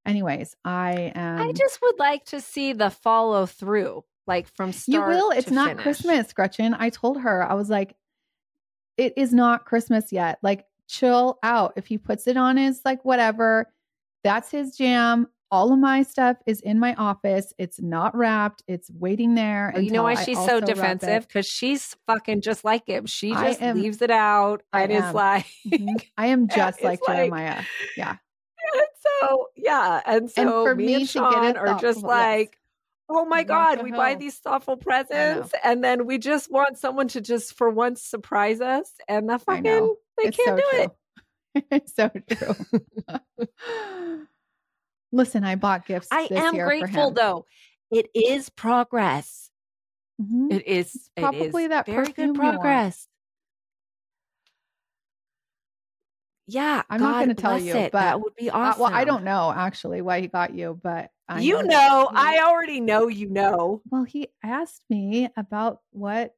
[0.05, 5.11] anyways i am I just would like to see the follow through, like from start.
[5.11, 5.83] you will it's not finish.
[5.83, 7.97] christmas gretchen i told her i was like
[8.97, 13.05] it is not christmas yet like chill out if he puts it on his like
[13.05, 13.73] whatever
[14.23, 18.91] that's his jam all of my stuff is in my office it's not wrapped it's
[18.99, 21.27] waiting there you know why she's so defensive?
[21.27, 23.07] Because she's fucking just like him.
[23.07, 25.15] She just am- leaves it out I and is am.
[25.15, 25.87] Mm-hmm.
[25.87, 27.63] like, i am just like like- jeremiah
[27.97, 28.17] yeah
[28.75, 28.83] And
[29.21, 32.39] so yeah, and so for me, me and Sean get it are just thoughtful, yes.
[32.43, 32.59] like,
[33.09, 37.21] oh my god, we buy these thoughtful presents, and then we just want someone to
[37.21, 39.63] just for once surprise us, and the fucking
[40.19, 40.91] they It's can't so do it.
[41.55, 41.63] true.
[41.71, 44.27] it's so true
[45.13, 47.45] listen i bought gifts I this am year for grateful though.
[47.91, 49.51] It is progress.
[50.21, 50.53] Mhm.
[50.53, 53.07] It is It's probably is that very good progress.
[56.49, 57.93] Yeah, I'm not gonna tell you, it.
[57.93, 58.81] but, that would be Uh, awesome.
[58.83, 62.39] well i don't know actually why he got you but I you that know, I
[62.45, 63.83] already know you know.
[63.91, 66.35] well he asked me about what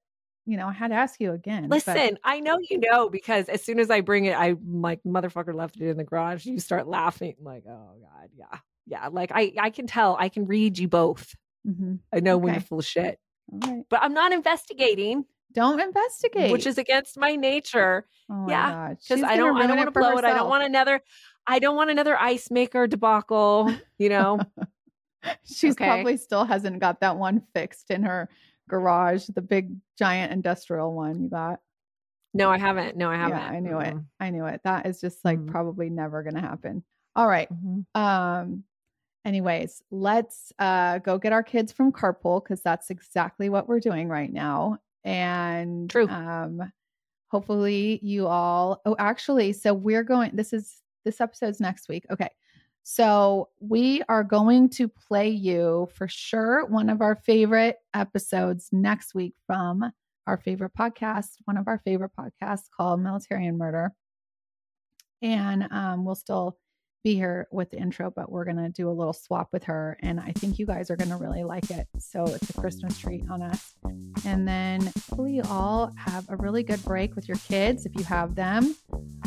[0.48, 3.48] you know i had to ask you again but- Listen, I know you know because
[3.48, 6.46] as soon as I bring it, I like motherfucker left it in the garage.
[6.46, 9.08] You start laughing, like, oh god, yeah, yeah.
[9.08, 11.34] Like I, I can tell, I can read you both.
[11.66, 11.98] Mhm.
[12.12, 13.20] I know when you're full of shit,
[13.52, 18.50] all right but I'm not investigating, don't investigate which is against my nature oh my
[18.52, 20.24] yeah, because I don't, I don't want to blow it.
[20.24, 21.00] I don't want another,
[21.46, 23.70] I don't want another ice maker debacle.
[23.98, 24.40] You know,
[25.44, 25.84] She's Okay.
[25.86, 28.28] probably still hasn't got that one fixed in her
[28.68, 31.60] garage, the big giant industrial one you got.
[32.34, 32.96] no, I haven't.
[32.96, 33.38] No, I haven't.
[33.38, 33.94] Yeah, I knew it.
[33.94, 34.04] Mm-mm.
[34.20, 34.60] I knew it.
[34.64, 35.48] That is just like Mhm.
[35.48, 36.84] probably never going to happen.
[37.16, 37.48] All right.
[37.50, 37.84] Mhm.
[37.98, 38.64] Um
[39.24, 44.08] anyways, let's uh go get our kids from carpool cuz that's exactly what we're doing
[44.08, 44.78] right now.
[45.04, 46.06] And True.
[46.08, 46.70] um
[47.30, 52.04] hopefully you all Oh, actually, so we're going this is this episode's next week.
[52.10, 52.28] Okay.
[52.82, 59.14] So we are going to play you for sure one of our favorite episodes next
[59.14, 59.92] week from
[60.26, 63.92] our favorite podcast, one of our favorite podcasts called Military and Murder.
[65.22, 66.56] And um, we'll still
[67.08, 69.96] be here with the intro, but we're going to do a little swap with her.
[70.02, 71.88] And I think you guys are going to really like it.
[71.98, 73.74] So it's a Christmas treat on us.
[74.26, 78.04] And then hopefully you all have a really good break with your kids if you
[78.04, 78.76] have them.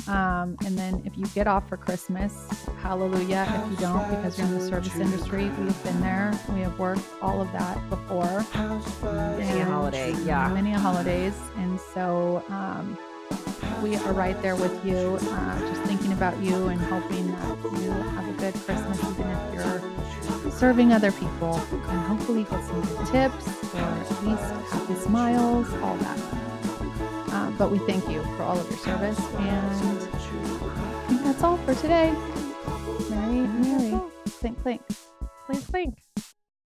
[0.07, 2.47] Um, and then if you get off for Christmas,
[2.83, 3.47] hallelujah.
[3.49, 6.39] If you don't, because you're in the service industry, we've been there.
[6.53, 8.45] We have worked all of that before
[9.39, 10.47] Many a holiday, yeah.
[10.49, 11.33] many holidays.
[11.57, 12.95] And so um,
[13.81, 17.91] we are right there with you, uh, just thinking about you and hoping that you
[17.91, 21.55] have a good Christmas, even if you're serving other people.
[21.71, 26.19] And hopefully get some good tips or at least happy smiles, all that.
[27.33, 29.19] Uh, but we thank you for all of your service.
[29.19, 32.13] And I think that's all for today.
[33.09, 34.01] Merry, Merry.
[34.39, 34.81] Clink, clink.
[35.45, 35.97] Clink, clink.